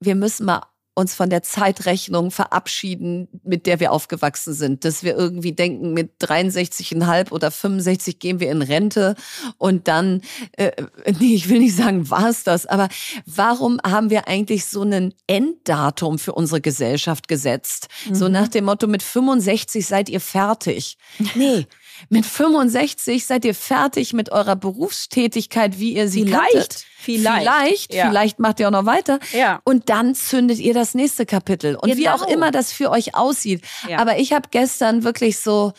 [0.00, 0.62] wir müssen mal
[0.94, 4.84] uns von der Zeitrechnung verabschieden, mit der wir aufgewachsen sind.
[4.84, 9.14] Dass wir irgendwie denken, mit 63,5 oder 65 gehen wir in Rente
[9.56, 10.20] und dann,
[10.56, 10.72] äh,
[11.20, 12.88] nee, ich will nicht sagen, war es das, aber
[13.24, 17.88] warum haben wir eigentlich so ein Enddatum für unsere Gesellschaft gesetzt?
[18.12, 18.32] So Mhm.
[18.32, 20.98] nach dem Motto, mit 65 seid ihr fertig.
[21.34, 21.66] Nee.
[22.08, 26.40] Mit 65 seid ihr fertig mit eurer Berufstätigkeit, wie ihr sie Vielleicht.
[26.52, 26.84] kanntet.
[26.98, 27.42] Vielleicht.
[27.48, 28.08] Vielleicht, Ja.
[28.08, 29.18] vielleicht macht ihr auch noch weiter.
[29.32, 29.60] Ja.
[29.64, 31.76] Und dann zündet ihr das nächste Kapitel.
[31.76, 32.16] Und wie Genau.
[32.16, 33.62] auch immer das für euch aussieht.
[33.88, 33.98] Ja.
[33.98, 35.72] Aber ich habe gestern wirklich so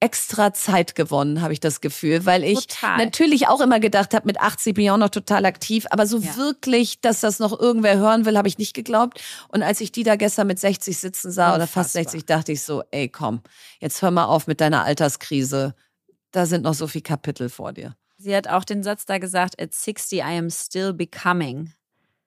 [0.00, 2.98] extra Zeit gewonnen, habe ich das Gefühl, weil ich Total.
[2.98, 6.18] natürlich auch immer gedacht habe, mit 80 bin ich auch noch total aktiv, aber so
[6.18, 6.36] Ja.
[6.36, 9.20] wirklich, dass das noch irgendwer hören will, habe ich nicht geglaubt.
[9.48, 12.12] Und als ich die da gestern mit 60 sitzen sah oder fast Unfassbar.
[12.12, 13.42] 60, dachte ich so, ey, komm,
[13.80, 15.74] jetzt hör mal auf mit deiner Alterskrise.
[16.30, 17.96] Da sind noch so viele Kapitel vor dir.
[18.18, 21.72] Sie hat auch den Satz da gesagt, at 60 I am still becoming.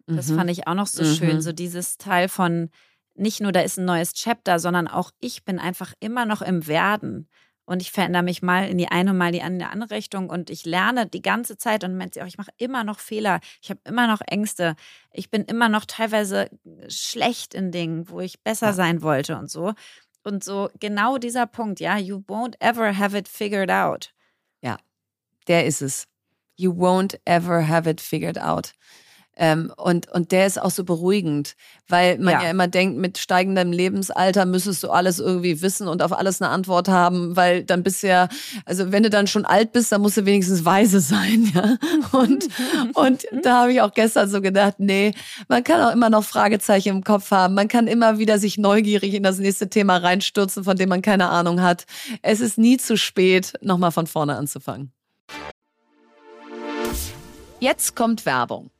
[0.07, 0.35] Das Mhm.
[0.37, 1.15] fand ich auch noch so Mhm.
[1.15, 1.41] schön.
[1.41, 2.69] So dieses Teil von
[3.15, 6.65] nicht nur, da ist ein neues Chapter, sondern auch ich bin einfach immer noch im
[6.67, 7.29] Werden.
[7.65, 10.29] Und ich verändere mich mal in die eine, mal in die andere Richtung.
[10.29, 13.39] Und ich lerne die ganze Zeit und merke auch, ich mache immer noch Fehler.
[13.61, 14.75] Ich habe immer noch Ängste.
[15.13, 16.49] Ich bin immer noch teilweise
[16.87, 18.73] schlecht in Dingen, wo ich besser Ja.
[18.73, 19.73] sein wollte und so.
[20.23, 24.13] Und so genau dieser Punkt, ja, you won't ever have it figured out.
[25.47, 26.07] Der ist es.
[26.55, 28.73] You won't ever have it figured out.
[29.37, 31.55] Ähm, und, und der ist auch so beruhigend,
[31.87, 32.43] weil man ja.
[32.43, 32.49] Ja.
[32.49, 36.89] immer denkt, mit steigendem Lebensalter müsstest du alles irgendwie wissen und auf alles eine Antwort
[36.89, 38.27] haben, weil dann bist du ja,
[38.65, 41.77] also wenn du dann schon alt bist, dann musst du wenigstens weise sein, ja.
[42.11, 42.49] Und,
[42.93, 45.13] und da habe ich auch gestern so gedacht, nee,
[45.47, 47.53] man kann auch immer noch Fragezeichen im Kopf haben.
[47.53, 51.29] Man kann immer wieder sich neugierig in das nächste Thema reinstürzen, von dem man keine
[51.29, 51.85] Ahnung hat.
[52.21, 54.91] Es ist nie zu spät, nochmal von vorne anzufangen.
[57.59, 58.71] Jetzt kommt Werbung.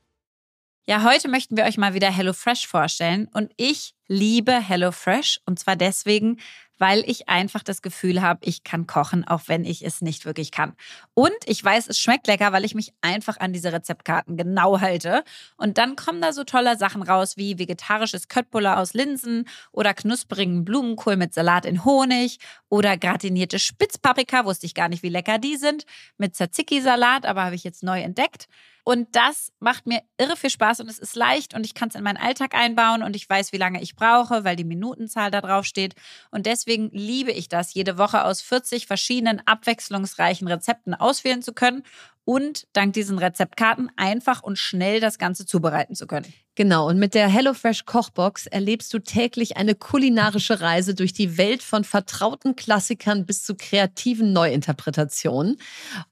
[0.84, 3.28] Ja, heute möchten wir euch mal wieder HelloFresh vorstellen.
[3.32, 5.40] Und ich liebe HelloFresh.
[5.46, 6.40] Und zwar deswegen,
[6.76, 10.50] weil ich einfach das Gefühl habe, ich kann kochen, auch wenn ich es nicht wirklich
[10.50, 10.74] kann.
[11.14, 15.22] Und ich weiß, es schmeckt lecker, weil ich mich einfach an diese Rezeptkarten genau halte.
[15.56, 20.64] Und dann kommen da so tolle Sachen raus wie vegetarisches Köttbullar aus Linsen oder knusprigen
[20.64, 25.54] Blumenkohl mit Salat in Honig oder gratinierte Spitzpaprika, wusste ich gar nicht, wie lecker die
[25.54, 25.84] sind,
[26.18, 28.48] mit Tzatziki-Salat, aber habe ich jetzt neu entdeckt.
[28.84, 31.94] Und das macht mir irre viel Spaß und es ist leicht und ich kann es
[31.94, 35.40] in meinen Alltag einbauen und ich weiß, wie lange ich brauche, weil die Minutenzahl da
[35.40, 35.94] drauf steht.
[36.32, 41.84] Und deswegen liebe ich das, jede Woche aus 40 verschiedenen abwechslungsreichen Rezepten auswählen zu können
[42.24, 46.32] und dank diesen Rezeptkarten einfach und schnell das Ganze zubereiten zu können.
[46.54, 51.62] Genau, und mit der HelloFresh Kochbox erlebst du täglich eine kulinarische Reise durch die Welt
[51.62, 55.56] von vertrauten Klassikern bis zu kreativen Neuinterpretationen.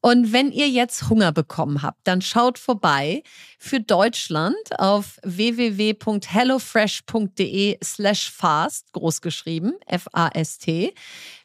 [0.01, 3.22] Und wenn ihr jetzt Hunger bekommen habt, dann schaut vorbei
[3.59, 10.95] für Deutschland auf www.hellofresh.de slash fast, großgeschrieben, F-A-S-T.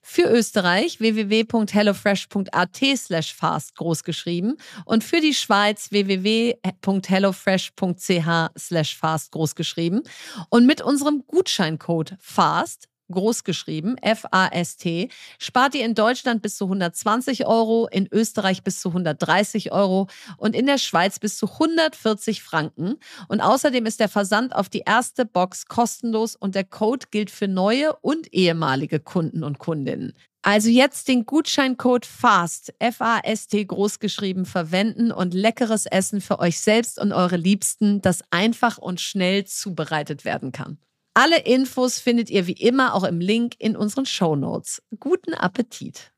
[0.08, 4.58] Für Österreich www.hellofresh.at slash fast, großgeschrieben.
[4.86, 8.28] Und für die Schweiz www.hellofresh.ch
[8.58, 10.04] slash fast, großgeschrieben.
[10.50, 15.10] Und mit unserem Gutscheincode FAST großgeschrieben, F-A-S-T,
[15.40, 20.08] spart ihr in Deutschland bis zu 120 Euro, in Österreich bis zu 130 Euro
[20.38, 22.96] und in der Schweiz bis zu 140 Franken.
[23.28, 27.48] Und außerdem ist der Versand auf die erste Box kostenlos und der Code gilt für
[27.48, 30.14] neue und ehemalige Kunden und Kundinnen.
[30.48, 37.14] Also jetzt den Gutscheincode FAST, F-A-S-T großgeschrieben, verwenden und leckeres Essen für euch selbst und
[37.14, 40.78] eure Liebsten, das einfach und schnell zubereitet werden kann.
[41.16, 44.84] Alle Infos findet ihr wie immer auch im Link in unseren Show Notes.
[45.00, 46.14] Guten Appetit!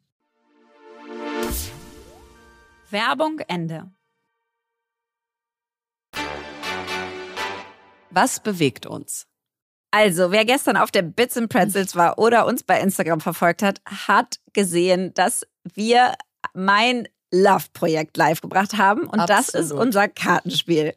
[2.89, 3.89] Werbung Ende.
[8.09, 9.25] Was bewegt uns?
[9.91, 13.81] Also, wer gestern auf der Bits and Pretzels war oder uns bei Instagram verfolgt hat,
[13.85, 16.13] hat gesehen, dass wir
[16.53, 19.01] mein Love-Projekt live gebracht haben.
[19.01, 19.29] Und Absolut.
[19.29, 20.93] das ist unser Kartenspiel.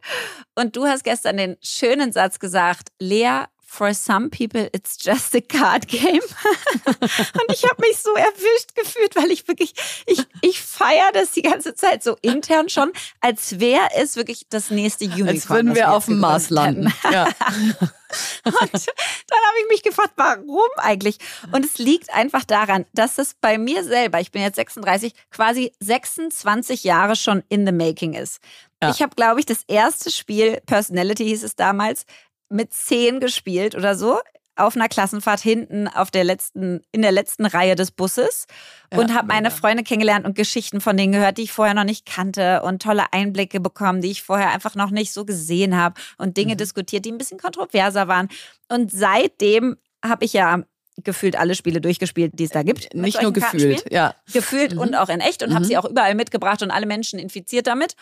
[0.55, 5.41] Und du hast gestern den schönen Satz gesagt, Lea, for some people it's just a
[5.41, 6.21] card game.
[6.87, 9.75] und ich habe mich so erwischt gefühlt, weil ich wirklich,
[10.07, 14.71] ich, ich feiere das die ganze Zeit so intern schon, als wäre es wirklich das
[14.71, 15.29] nächste Unicorn.
[15.29, 16.93] Als würden wir auf dem Mars landen.
[17.13, 17.27] Ja.
[18.45, 21.19] Und dann habe ich mich gefragt, warum eigentlich?
[21.53, 25.73] Und es liegt einfach daran, dass es bei mir selber, ich bin jetzt 36, quasi
[25.79, 28.41] 26 Jahre schon in the making ist.
[28.83, 28.91] Ja.
[28.91, 32.05] Ich habe, glaube ich, das erste Spiel, Personality hieß es damals,
[32.51, 34.19] mit zehn gespielt oder so
[34.61, 38.47] auf einer Klassenfahrt hinten auf der letzten, in der letzten Reihe des Busses
[38.93, 41.85] ja, und habe meine Freunde kennengelernt und Geschichten von denen gehört, die ich vorher noch
[41.85, 46.01] nicht kannte und tolle Einblicke bekommen, die ich vorher einfach noch nicht so gesehen habe
[46.19, 46.59] und Dinge mhm.
[46.59, 48.29] diskutiert, die ein bisschen kontroverser waren.
[48.69, 50.63] Und seitdem habe ich ja
[51.03, 52.95] gefühlt alle Spiele durchgespielt, die es da gibt.
[52.95, 54.15] Nicht nur gefühlt, ja.
[54.33, 54.81] Gefühlt mhm.
[54.81, 55.55] und auch in echt und mhm.
[55.55, 57.95] habe sie auch überall mitgebracht und alle Menschen infiziert damit.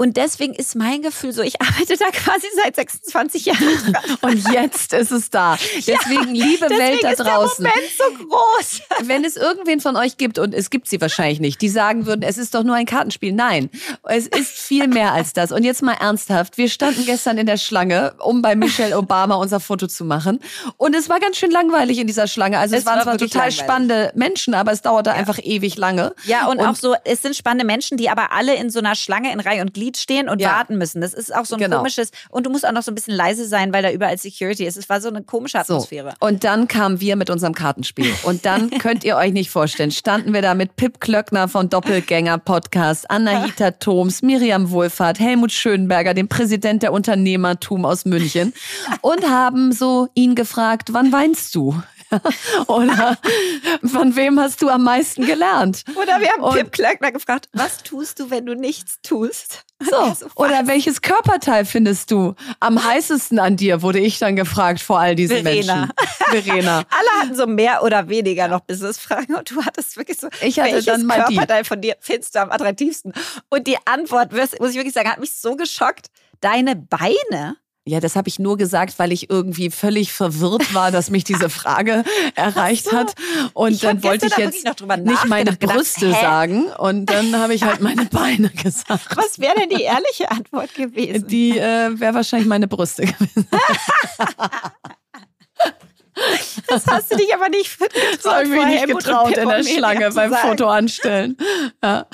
[0.00, 3.96] Und deswegen ist mein Gefühl so, ich arbeite da quasi seit 26 Jahren.
[4.20, 5.58] Und jetzt ist es da.
[5.76, 7.66] Deswegen, ja, liebe deswegen Welt da draußen.
[7.66, 8.80] Ist der Moment so groß.
[9.08, 12.22] Wenn es irgendwen von euch gibt, und es gibt sie wahrscheinlich nicht, die sagen würden,
[12.22, 13.32] es ist doch nur ein Kartenspiel.
[13.32, 13.70] Nein,
[14.04, 15.50] es ist viel mehr als das.
[15.50, 16.58] Und jetzt mal ernsthaft.
[16.58, 20.38] Wir standen gestern in der Schlange, um bei Michelle Obama unser Foto zu machen.
[20.76, 22.60] Und es war ganz schön langweilig in dieser Schlange.
[22.60, 23.58] Also es, es waren zwar total langweilig.
[23.58, 25.16] spannende Menschen, aber es dauerte ja.
[25.16, 26.14] einfach ewig lange.
[26.24, 28.94] Ja, und, und auch so, es sind spannende Menschen, die aber alle in so einer
[28.94, 30.50] Schlange in Reihe und Glied Glied stehen und ja.
[30.50, 31.00] warten müssen.
[31.00, 31.78] Das ist auch so ein genau.
[31.78, 32.10] komisches.
[32.28, 34.76] Und du musst auch noch so ein bisschen leise sein, weil da überall Security ist.
[34.76, 36.14] Es war so eine komische Atmosphäre.
[36.20, 36.26] So.
[36.26, 38.12] Und dann kamen wir mit unserem Kartenspiel.
[38.24, 42.38] Und dann könnt ihr euch nicht vorstellen, standen wir da mit Pip Klöckner von Doppelgänger
[42.38, 48.52] Podcast, Anahita Thoms, Miriam Wohlfahrt, Helmut Schönberger, dem Präsident der Unternehmertum aus München
[49.00, 51.80] und haben so ihn gefragt, wann weinst du?
[52.66, 53.18] Oder
[53.84, 55.84] von wem hast du am meisten gelernt?
[55.94, 59.64] Oder wir haben und, Pip Klöckner gefragt, was tust du, wenn du nichts tust?
[59.80, 60.14] So.
[60.18, 64.98] so Oder welches Körperteil findest du am heißesten an dir, wurde ich dann gefragt vor
[64.98, 65.88] all diesen Verena.
[66.30, 66.42] Menschen.
[66.42, 66.78] Verena.
[66.90, 70.72] Alle hatten so mehr oder weniger noch Business-Fragen und du hattest wirklich so, ich hatte
[70.72, 71.68] welches dann mal Körperteil die.
[71.68, 73.12] von dir findest du am attraktivsten?
[73.48, 76.08] Und die Antwort, muss ich wirklich sagen, hat mich so geschockt.
[76.40, 77.56] Deine Beine?
[77.88, 81.48] Ja, das habe ich nur gesagt, weil ich irgendwie völlig verwirrt war, dass mich diese
[81.48, 82.92] Frage erreicht so.
[82.92, 83.14] hat.
[83.54, 86.66] Und ich dann wollte ich jetzt nicht meine Brüste gedacht, sagen.
[86.78, 89.16] Und dann habe ich halt meine Beine gesagt.
[89.16, 91.26] Was wäre denn die ehrliche Antwort gewesen?
[91.28, 93.48] Die äh, wäre wahrscheinlich meine Brüste gewesen.
[96.66, 98.42] Das hast du dich aber nicht getraut.
[98.42, 101.36] Ich mich nicht getraut in der Schlange beim Foto anstellen.
[101.82, 102.06] Ja.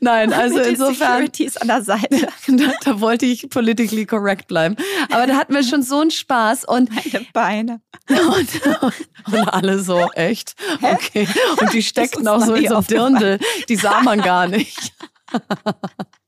[0.00, 0.94] Nein, also Mit insofern.
[0.94, 2.28] Securities an der Seite.
[2.48, 4.76] Da, da, wollte ich politically correct bleiben.
[5.10, 6.90] Aber da hatten wir schon so einen Spaß und.
[6.90, 7.80] Meine Beine.
[8.08, 10.54] Und, und alle so, echt?
[10.80, 11.28] Okay.
[11.60, 13.38] Und die steckten auch so in so einem Dirndl.
[13.68, 14.92] Die sah man gar nicht.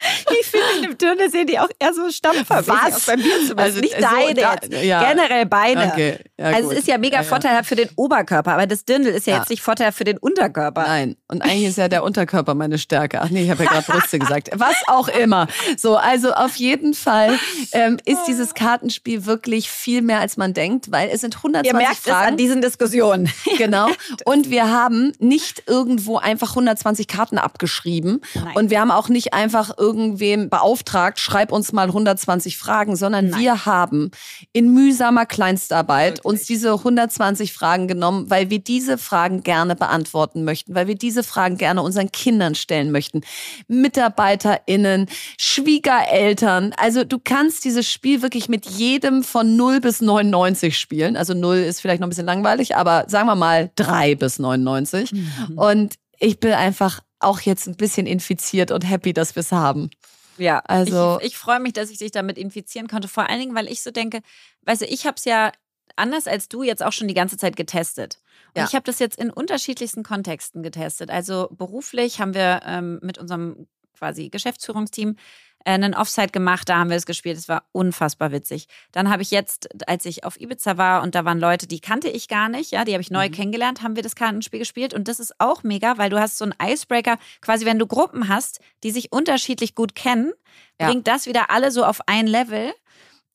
[0.40, 3.06] Ich finde, in dem Dirndl sehen die auch eher so stampfermäßig Was?
[3.06, 3.58] Bei mir zumindest.
[3.58, 4.72] Also, nicht so, deine da- jetzt.
[4.84, 5.08] ja.
[5.12, 5.86] Generell Beine.
[5.92, 6.72] Okay, ja, also gut.
[6.72, 9.50] es ist ja mega Ja, vorteilhaft für den Oberkörper, aber das Dirndl ist ja, jetzt
[9.50, 10.82] nicht vorteilhaft für den Unterkörper.
[10.82, 13.20] Nein, und eigentlich ist ja der Unterkörper meine Stärke.
[13.20, 14.50] Ach nee, ich habe ja gerade Brüste gesagt.
[14.54, 15.46] Was auch immer.
[15.76, 17.38] So, also auf jeden Fall
[17.72, 21.76] ähm, ist dieses Kartenspiel wirklich viel mehr, als man denkt, weil es sind 120 Ihr
[21.76, 22.28] merkt es Fragen.
[22.28, 23.30] an diesen Diskussionen.
[23.58, 23.88] Genau.
[24.24, 28.22] Und wir haben nicht irgendwo einfach 120 Karten abgeschrieben.
[28.34, 28.56] Nein.
[28.56, 33.66] Und wir haben auch nicht einfach irgendwem beauftragt, schreib uns mal 120 Fragen, sondern wir
[33.66, 34.10] haben
[34.52, 40.74] in mühsamer Kleinstarbeit uns diese 120 Fragen genommen, weil wir diese Fragen gerne beantworten möchten,
[40.74, 43.22] weil wir diese Fragen gerne unseren Kindern stellen möchten.
[43.68, 45.06] MitarbeiterInnen,
[45.38, 46.72] Schwiegereltern.
[46.76, 51.16] Also du kannst dieses Spiel wirklich mit jedem von 0 bis 99 spielen.
[51.16, 55.12] Also 0 ist vielleicht noch ein bisschen langweilig, aber sagen wir mal 3 bis 99.
[55.56, 59.90] Und ich bin einfach auch jetzt ein bisschen infiziert und happy, dass wir es haben.
[60.38, 63.08] Ja, Also- ich, ich freue mich, dass ich dich damit infizieren konnte.
[63.08, 64.20] Vor allen Dingen, weil ich so denke,
[64.62, 65.52] weißt du, ich habe es ja
[65.96, 68.20] anders als du jetzt auch schon die ganze Zeit getestet.
[68.54, 68.64] Und Ja.
[68.66, 71.10] ich habe das jetzt in unterschiedlichsten Kontexten getestet.
[71.10, 73.66] Also beruflich haben wir ähm, mit unserem
[73.98, 75.16] quasi Geschäftsführungsteam
[75.64, 77.36] einen Offside gemacht, da haben wir es gespielt.
[77.36, 78.66] Es war unfassbar witzig.
[78.92, 82.08] Dann habe ich jetzt, als ich auf Ibiza war und da waren Leute, die kannte
[82.08, 85.08] ich gar nicht, ja, die habe ich neu kennengelernt, haben wir das Kartenspiel gespielt und
[85.08, 88.60] das ist auch mega, weil du hast so einen Icebreaker, quasi wenn du Gruppen hast,
[88.82, 90.32] die sich unterschiedlich gut kennen,
[90.80, 90.86] Ja.
[90.86, 92.72] bringt das wieder alle so auf ein Level.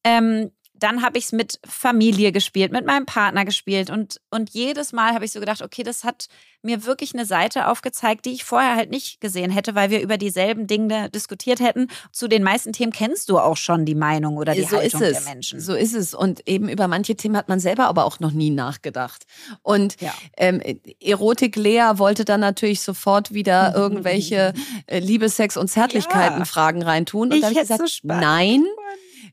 [0.04, 4.92] Ähm, dann habe ich es mit Familie gespielt, mit meinem Partner gespielt und, und jedes
[4.94, 6.28] Mal habe ich so gedacht, okay, das hat
[6.62, 10.18] mir wirklich eine Seite aufgezeigt, die ich vorher halt nicht gesehen hätte, weil wir über
[10.18, 11.88] dieselben Dinge diskutiert hätten.
[12.12, 15.02] Zu den meisten Themen kennst du auch schon die Meinung oder die so ist Haltung
[15.04, 15.12] es.
[15.24, 15.60] der Menschen.
[15.62, 16.14] So ist es.
[16.16, 19.26] Und eben über manche Themen hat man selber aber auch noch nie nachgedacht.
[19.62, 20.14] Und Ja.
[20.38, 20.60] ähm,
[21.00, 24.54] Erotik Lea wollte dann natürlich sofort wieder irgendwelche
[24.88, 26.46] äh, Liebe, Sex und Zärtlichkeiten Ja.
[26.46, 27.30] Fragen reintun.
[27.30, 28.64] Und Ich da habe ich so gesagt, spannend nein,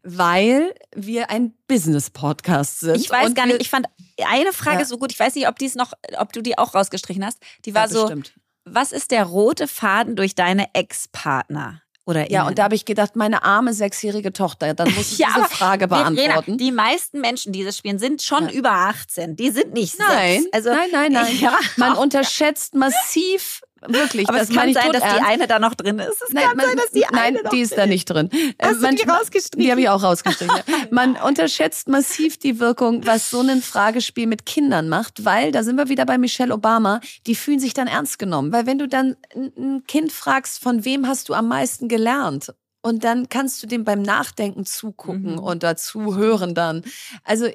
[0.02, 2.96] weil wir ein Business-Podcast sind.
[2.96, 3.86] Ich weiß gar nicht, ich fand
[4.26, 4.84] eine Frage Ja.
[4.84, 7.38] so gut, ich weiß nicht, ob die es noch, ob du die auch rausgestrichen hast.
[7.64, 8.32] Die war Ja, so, bestimmt.
[8.64, 11.82] was ist der rote Faden durch deine Ex-Partner?
[12.04, 12.48] Oder Ja, innen?
[12.50, 15.86] und da habe ich gedacht, meine arme sechsjährige Tochter, dann muss ich Ja, diese Frage
[15.86, 16.58] beantworten.
[16.58, 19.36] die meisten Menschen, die das spielen, sind schon über 18.
[19.36, 20.52] Die sind nicht Nein, sechs.
[20.52, 21.36] Also, nein, nein, nein.
[21.40, 21.56] Ja.
[21.76, 25.28] Man unterschätzt massiv, wirklich, aber das es kann sein, dass die todernst.
[25.30, 26.22] eine da noch drin ist.
[26.22, 28.30] Es Nein, kann man, sein, dass die nein, eine noch die ist da nicht drin.
[28.32, 29.64] Äh, Hast du die rausgestrichen?
[29.64, 30.54] Die habe ich auch rausgestrichen.
[30.66, 30.74] ja.
[30.90, 35.76] Man unterschätzt massiv die Wirkung, was so ein Fragespiel mit Kindern macht, weil, da sind
[35.76, 38.52] wir wieder bei Michelle Obama, die fühlen sich dann ernst genommen.
[38.52, 42.52] Weil wenn du dann ein ein Kind fragst, von wem hast du am meisten gelernt?
[42.84, 45.38] Und dann kannst du dem beim Nachdenken zugucken Mhm.
[45.38, 46.82] und dazu hören dann.
[47.22, 47.46] Also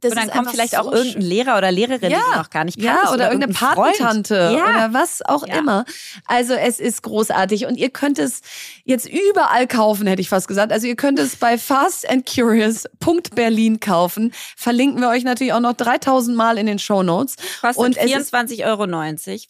[0.00, 2.18] das Und dann kommt vielleicht so auch irgendein Lehrer oder Lehrerin, Ja.
[2.18, 3.14] die du noch gar nicht ja, kanntest.
[3.14, 3.54] oder, irgendeine.
[3.54, 4.64] Patentante Ja.
[4.64, 5.56] oder was auch Ja.
[5.58, 5.84] immer.
[6.26, 8.40] Also es ist großartig und ihr könnt es
[8.84, 10.72] jetzt überall kaufen, hätte ich fast gesagt.
[10.72, 14.32] Also ihr könnt es bei fastandcurious.berlin kaufen.
[14.56, 17.36] Verlinken wir euch natürlich auch noch 3000 Mal in den Show Notes.
[17.60, 18.86] Kostet Und es ist 24,90 Euro.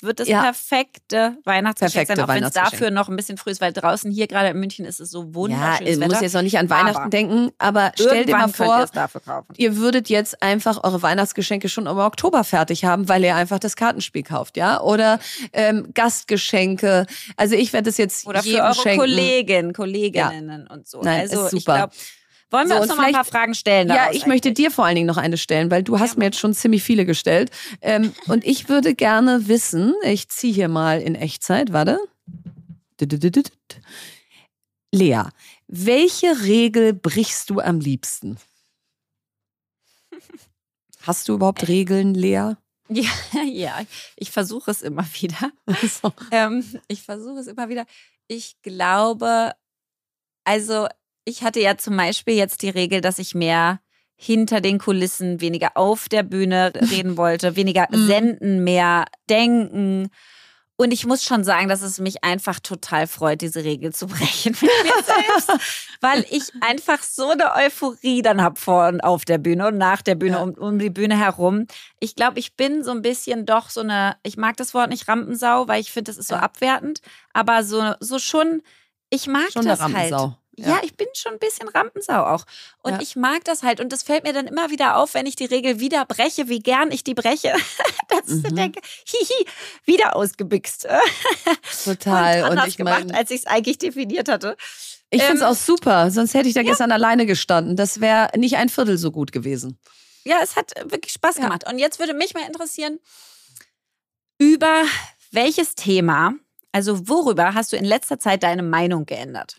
[0.07, 0.42] Wird das Ja.
[0.42, 4.11] perfekte Weihnachtsgeschenk Perfekte sein, auch wenn es dafür noch ein bisschen früh ist, weil draußen
[4.11, 6.70] hier gerade in München ist es so Ja, wunderschönes ihr muss jetzt noch nicht an
[6.70, 8.86] Weihnachten Aber denken, aber stell dir mal vor,
[9.57, 13.76] ihr würdet jetzt einfach eure Weihnachtsgeschenke schon im Oktober fertig haben, weil ihr einfach das
[13.76, 14.80] Kartenspiel kauft, ja?
[14.80, 15.18] Oder
[15.53, 17.07] ähm, Gastgeschenke.
[17.37, 18.99] Also ich werde es jetzt Oder für jedem eure schenken.
[18.99, 21.01] Kolleginnen, Kolleginnen und so.
[21.03, 21.76] Nein, also ist ich super.
[21.76, 21.93] glaube,
[22.51, 23.89] wollen wir So, uns noch mal ein paar Fragen stellen?
[23.89, 24.66] Ja, ich möchte eigentlich?
[24.66, 27.05] dir vor allen Dingen noch eine stellen, weil du hast mir jetzt schon ziemlich viele
[27.05, 27.51] gestellt.
[27.80, 31.99] Ähm, und ich würde gerne wissen, ich ziehe hier mal in Echtzeit, warte.
[34.93, 35.22] Lea,
[35.66, 38.39] welche Regel brichst du am liebsten?
[41.07, 42.54] Hast du überhaupt Regeln, Lea?
[42.88, 43.11] Ja,
[43.44, 43.80] ja,
[44.16, 45.52] ich versuche es immer wieder.
[45.66, 47.86] Also, Ähm, ich versuche es immer wieder.
[48.28, 49.52] Ich glaube,
[50.44, 50.88] also
[51.24, 53.80] ich hatte ja zum Beispiel jetzt die Regel, dass ich mehr
[54.16, 58.07] hinter den Kulissen, weniger auf der Bühne reden wollte, weniger Mhm.
[58.07, 60.09] senden, mehr denken.
[60.78, 64.52] Und ich muss schon sagen, dass es mich einfach total freut, diese Regel zu brechen
[64.60, 65.50] mit mir selbst,
[66.02, 70.02] weil ich einfach so eine Euphorie dann habe vor und auf der Bühne und nach
[70.02, 70.42] der Bühne, Ja.
[70.42, 71.66] um, um die Bühne herum.
[71.98, 75.08] Ich glaube, ich bin so ein bisschen doch so eine, ich mag das Wort nicht
[75.08, 76.42] Rampensau, weil ich finde, das ist so Ja.
[76.42, 77.00] abwertend,
[77.32, 78.62] aber so, so schon,
[79.08, 80.12] ich mag Schon das halt.
[80.59, 80.68] Ja.
[80.68, 80.80] Ja.
[80.82, 82.44] ich bin schon ein bisschen Rampensau auch.
[82.82, 83.00] Und Ja.
[83.00, 83.78] ich mag das halt.
[83.80, 86.61] Und das fällt mir dann immer wieder auf, wenn ich die Regel wieder breche, wie
[86.61, 87.52] gern ich die breche.
[88.09, 88.57] Dass ich so Mhm.
[88.57, 89.46] denke, hihi,
[89.84, 90.86] wieder ausgebüxt.
[91.84, 92.50] Total.
[92.50, 94.57] Und Und, ich gemacht, meine, als ich es eigentlich definiert hatte.
[95.11, 97.76] ich finde es ähm, auch super, sonst hätte ich da gestern alleine gestanden.
[97.76, 99.78] Das wäre nicht ein Viertel so gut gewesen.
[100.24, 101.44] Ja, es hat wirklich Spaß Ja.
[101.44, 101.64] gemacht.
[101.70, 102.98] Und jetzt würde mich mal interessieren,
[104.38, 104.84] über
[105.32, 106.34] welches Thema,
[106.72, 109.59] also worüber hast du in letzter Zeit deine Meinung geändert?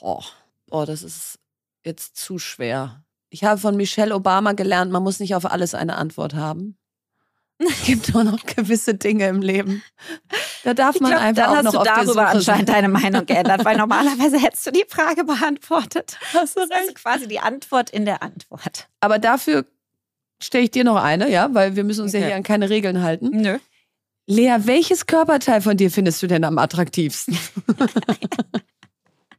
[0.00, 0.24] Boah,
[0.68, 1.38] boah, das ist
[1.84, 3.04] jetzt zu schwer.
[3.30, 6.76] Ich habe von Michelle Obama gelernt, man muss nicht auf alles eine Antwort haben.
[7.58, 9.82] Es gibt nur noch gewisse Dinge im Leben.
[10.64, 13.24] Da darf man glaub, einfach dann auch hast noch du auf darüber anscheinend deine Meinung
[13.26, 16.18] geändert, weil normalerweise hättest du die Frage beantwortet.
[16.34, 16.94] Hast du Das ist recht.
[16.96, 18.88] quasi die Antwort in der Antwort.
[19.00, 19.64] Aber dafür
[20.42, 22.26] stelle ich dir noch eine, ja, weil wir müssen uns ja Okay.
[22.28, 23.30] hier an keine Regeln halten.
[23.30, 23.58] Nö.
[24.26, 27.36] Lea, welches Körperteil von dir findest du denn am attraktivsten?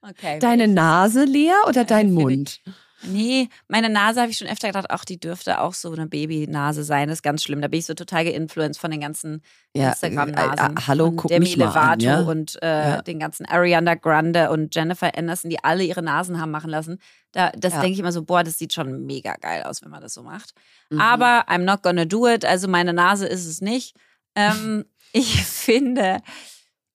[0.02, 0.40] Okay.
[0.40, 2.62] Deine Nase, Lea, oder dein finde Mund?
[3.04, 6.84] Nee, meine Nase habe ich schon öfter gedacht, ach, die dürfte auch so eine Babynase
[6.86, 7.08] sein.
[7.10, 7.62] Das ist ganz schlimm.
[7.62, 9.42] Da bin ich so total geinfluenced von den ganzen
[9.74, 10.78] Instagram-Nasen.
[10.78, 12.20] äh, äh, hallo, guck Demi mich mal an, Lovato ja?
[12.22, 13.02] und äh, Ja.
[13.02, 17.00] den ganzen Ariana Grande und Jennifer Anderson, die alle ihre Nasen haben machen lassen.
[17.34, 17.82] Da, das Ja.
[17.82, 20.24] denke ich immer so, boah, das sieht schon mega geil aus, wenn man das so
[20.24, 20.54] macht.
[20.90, 21.00] Mhm.
[21.02, 22.44] Aber I'm not gonna do it.
[22.46, 23.96] Also meine Nase ist es nicht.
[24.36, 26.20] Ähm, ich finde,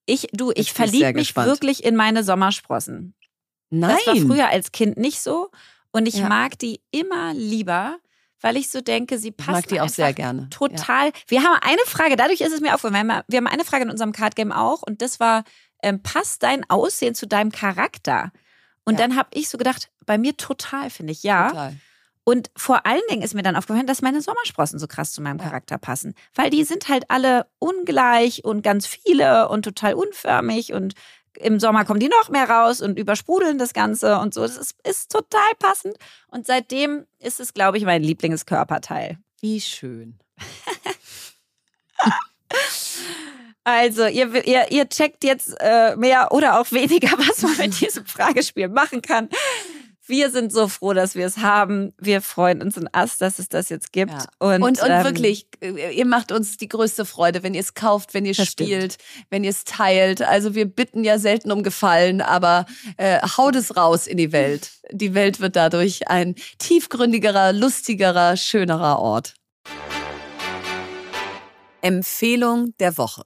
[0.07, 1.49] ich, du, ich ich verliebe mich gespannt.
[1.49, 3.15] wirklich in meine Sommersprossen.
[3.71, 3.97] Nein.
[4.05, 5.51] Das war früher als Kind nicht so.
[5.93, 6.29] Und ich Ja.
[6.29, 7.97] mag die immer lieber,
[8.41, 10.49] weil ich so denke, sie ich passen mag die auch sehr gerne.
[10.51, 11.11] total.
[11.29, 13.07] Wir haben eine Frage, dadurch ist es mir aufgefallen.
[13.07, 15.45] Wir haben, wir haben eine Frage in unserem Card Game auch und das war,
[15.83, 18.33] ähm, passt dein Aussehen zu deinem Charakter?
[18.85, 19.07] Und Ja.
[19.07, 21.43] dann habe ich so gedacht, bei mir total, finde ich, Ja.
[21.45, 21.49] ja.
[21.51, 21.77] Total.
[22.25, 25.39] Und vor allen Dingen ist mir dann aufgefallen, dass meine Sommersprossen so krass zu meinem.
[25.39, 26.15] Charakter passen.
[26.35, 30.95] Weil die sind halt alle ungleich und ganz viele und total unförmig und
[31.39, 34.43] im Sommer kommen die noch mehr raus und übersprudeln das Ganze und so.
[34.43, 35.97] Das ist, ist total passend.
[36.29, 39.19] Und seitdem ist es, glaube ich, mein Lieblingskörperteil.
[39.41, 40.19] Wie schön.
[43.67, 48.05] Also, ihr, ihr, ihr checkt jetzt äh, mehr oder auch weniger, was man mit diesem
[48.05, 49.31] Fragespiel machen kann.
[50.07, 51.95] Wir sind so froh, dass wir es haben.
[51.99, 54.13] Wir freuen uns in Ast, dass es das jetzt gibt.
[54.13, 54.27] Ja.
[54.39, 57.73] Und, Und, und ähm, wirklich, äh, ihr macht uns die größte Freude, wenn ihr es
[57.73, 58.99] kauft, wenn ihr spielt,
[59.31, 60.21] wenn ihr es teilt.
[60.21, 62.67] Also wir bitten ja selten um Gefallen, aber
[62.99, 64.73] äh, haut es raus in die Welt.
[64.91, 69.35] Die Welt wird dadurch ein tiefgründigerer, lustigerer, schönerer Ort.
[71.81, 73.25] Empfehlung der Woche.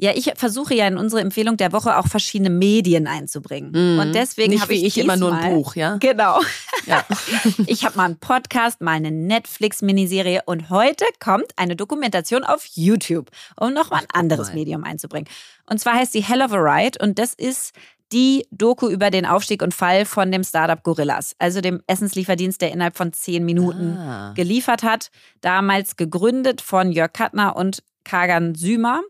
[0.00, 3.98] Ja, ich versuche ja in unsere Empfehlung der Woche auch verschiedene Medien einzubringen.
[3.98, 4.60] Und deswegen Mhm.
[4.60, 5.96] Habe wie ich ich immer nur ein Buch, ja?
[5.98, 6.40] Genau.
[6.86, 7.04] Ja.
[7.66, 13.30] Ich habe mal einen Podcast, mal eine Netflix-Miniserie und heute kommt eine Dokumentation auf YouTube,
[13.56, 14.54] um nochmal ein anderes.
[14.54, 15.28] Medium einzubringen.
[15.68, 17.72] Und zwar heißt sie Hell of a Ride und das ist
[18.12, 22.72] die Doku über den Aufstieg und Fall von dem Startup Gorillas, also dem Essenslieferdienst, der
[22.72, 24.32] innerhalb von zehn Minuten Ah.
[24.34, 25.10] geliefert hat.
[25.42, 29.02] Damals gegründet von Jörg Kattner und Kagan Sümer.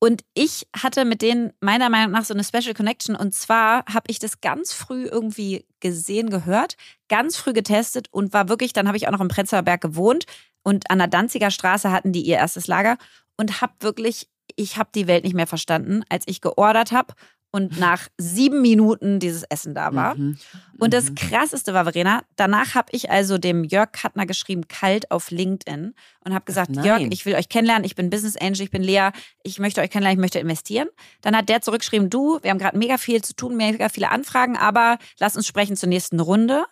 [0.00, 3.16] Und ich hatte mit denen meiner Meinung nach so eine Special Connection.
[3.16, 6.76] Und zwar habe ich das ganz früh irgendwie gesehen, gehört,
[7.08, 10.24] ganz früh getestet und war wirklich, dann habe ich auch noch im Prenzlauer Berg gewohnt.
[10.62, 12.96] Und an der Danziger Straße hatten die ihr erstes Lager.
[13.36, 17.14] Und habe wirklich, ich habe die Welt nicht mehr verstanden, als ich geordert habe
[17.50, 20.16] und nach sieben Minuten dieses Essen da war.
[20.16, 20.36] Mhm.
[20.78, 25.30] Und das Krasseste war, Verena, danach habe ich also dem Jörg Kattner geschrieben, kalt auf
[25.30, 25.94] LinkedIn
[26.24, 26.84] und habe gesagt, nein.
[26.84, 29.10] Jörg, ich will euch kennenlernen, ich bin Business Angel, ich bin Lea,
[29.42, 30.88] ich möchte euch kennenlernen, ich möchte investieren.
[31.22, 34.56] Dann hat der zurückgeschrieben, du, wir haben gerade mega viel zu tun, mega viele Anfragen,
[34.56, 36.64] aber lass uns sprechen zur nächsten Runde.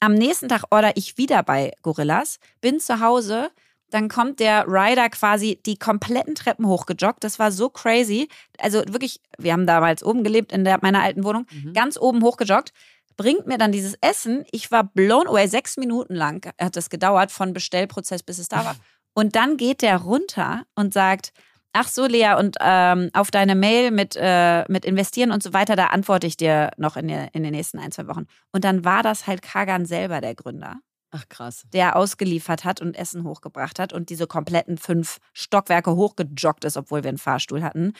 [0.00, 3.50] Am nächsten Tag order ich wieder bei Gorillas, bin zu Hause,
[3.90, 7.22] dann kommt der Rider quasi die kompletten Treppen hochgejoggt.
[7.22, 8.28] Das war so crazy.
[8.58, 12.72] Also wirklich, wir haben damals oben gelebt in der, meiner alten Wohnung, ganz oben hochgejoggt.
[13.16, 14.44] Bringt mir dann dieses Essen.
[14.50, 15.46] Ich war blown away.
[15.46, 18.76] Sechs Minuten lang hat das gedauert von Bestellprozess, bis es da war.
[19.14, 21.32] Und dann geht der runter und sagt,
[21.72, 25.74] ach so, Lea, und ähm, auf deine Mail mit, äh, mit investieren und so weiter,
[25.74, 28.26] da antworte ich dir noch in, der, in den nächsten ein, zwei Wochen.
[28.52, 30.80] Und dann war das halt Kagan selber, der Gründer
[31.10, 31.64] Ach krass.
[31.72, 37.04] der ausgeliefert hat und Essen hochgebracht hat und diese kompletten fünf Stockwerke hochgejoggt ist, obwohl
[37.04, 37.92] wir einen Fahrstuhl hatten.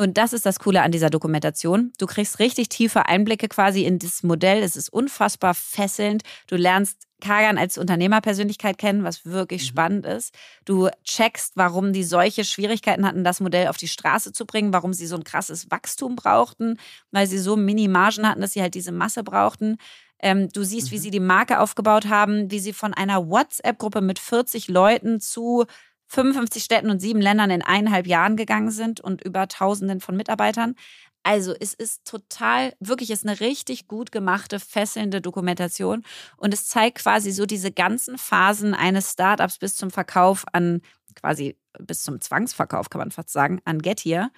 [0.00, 1.92] Und das ist das Coole an dieser Dokumentation.
[1.98, 4.62] Du kriegst richtig tiefe Einblicke quasi in das Modell.
[4.62, 6.22] Es ist unfassbar fesselnd.
[6.46, 10.34] Du lernst Kagan als Unternehmerpersönlichkeit kennen, was wirklich spannend ist.
[10.64, 14.94] Du checkst, warum die solche Schwierigkeiten hatten, das Modell auf die Straße zu bringen, warum
[14.94, 16.78] sie so ein krasses Wachstum brauchten,
[17.10, 19.76] weil sie so Mini-Margen hatten, dass sie halt diese Masse brauchten.
[20.22, 24.18] Ähm, du siehst, wie sie die Marke aufgebaut haben, wie sie von einer WhatsApp-Gruppe mit
[24.18, 25.64] 40 Leuten zu
[26.08, 30.74] 55 Städten und sieben Ländern in eineinhalb Jahren gegangen sind und über Tausenden von Mitarbeitern.
[31.22, 36.02] Also es ist total, wirklich ist eine richtig gut gemachte, fesselnde Dokumentation
[36.36, 40.80] und es zeigt quasi so diese ganzen Phasen eines Startups bis zum Verkauf an,
[41.14, 44.30] quasi bis zum Zwangsverkauf, kann man fast sagen, an Getir,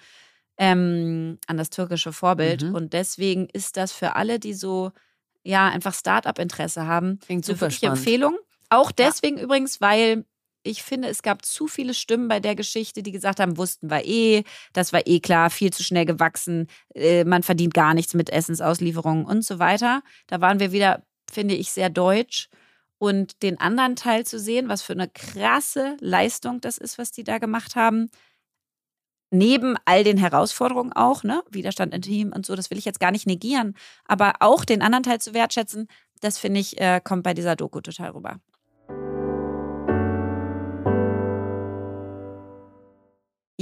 [0.57, 2.63] ähm, an das türkische Vorbild.
[2.63, 2.75] Mhm.
[2.75, 4.91] Und deswegen ist das für alle, die so,
[5.43, 7.97] ja, einfach Startup-Interesse haben, Klingt super spannend.
[7.97, 8.37] Empfehlung.
[8.69, 10.25] Auch deswegen übrigens, weil
[10.63, 14.05] ich finde, es gab zu viele Stimmen bei der Geschichte, die gesagt haben, wussten wir
[14.05, 18.29] eh, das war eh klar, viel zu schnell gewachsen, äh, man verdient gar nichts mit
[18.29, 20.01] Essensauslieferungen und so weiter.
[20.27, 22.49] Da waren wir wieder, finde ich, sehr deutsch.
[22.97, 27.25] Und den anderen Teil zu sehen, was für eine krasse Leistung das ist, was die
[27.25, 28.09] da gemacht haben,
[29.33, 32.99] neben all den Herausforderungen auch, ne, Widerstand im Team und so, das will ich jetzt
[32.99, 33.75] gar nicht negieren,
[34.05, 35.87] aber auch den anderen Teil zu wertschätzen,
[36.21, 38.39] das finde ich, äh, kommt bei dieser Doku total rüber.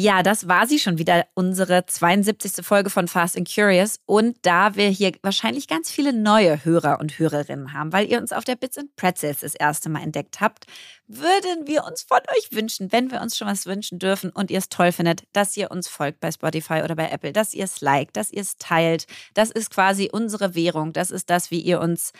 [0.02, 2.66] Ja, das war sie schon wieder, unsere 72.
[2.66, 3.99] Folge von Fast and Curious.
[4.08, 8.34] Und da wir hier wahrscheinlich ganz viele neue Hörer und Hörerinnen haben, weil ihr uns
[8.34, 10.66] auf der Bits and Pretzels das erste Mal entdeckt habt,
[11.06, 14.58] würden wir uns von euch wünschen, wenn wir uns schon was wünschen dürfen und ihr
[14.58, 17.80] es toll findet, dass ihr uns folgt bei Spotify oder bei Apple, dass ihr es
[17.82, 19.06] liked, dass ihr es teilt.
[19.36, 20.93] Das ist quasi unsere Währung.
[20.93, 22.12] Das ist das, wie ihr uns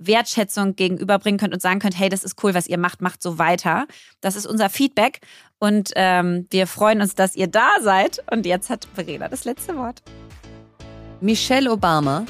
[0.00, 3.38] Wertschätzung gegenüberbringen könnt und sagen könnt, hey, das ist cool, was ihr macht, macht so
[3.38, 3.86] weiter.
[4.20, 5.20] Das ist unser Feedback
[5.58, 8.22] und ähm, wir freuen uns, dass ihr da seid.
[8.30, 10.02] Und jetzt hat Verena das letzte Wort.
[11.20, 12.24] Michelle Obama,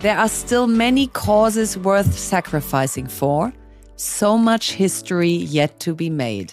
[0.00, 3.52] there are still many causes worth sacrificing for.
[3.96, 6.52] So much history yet to be made.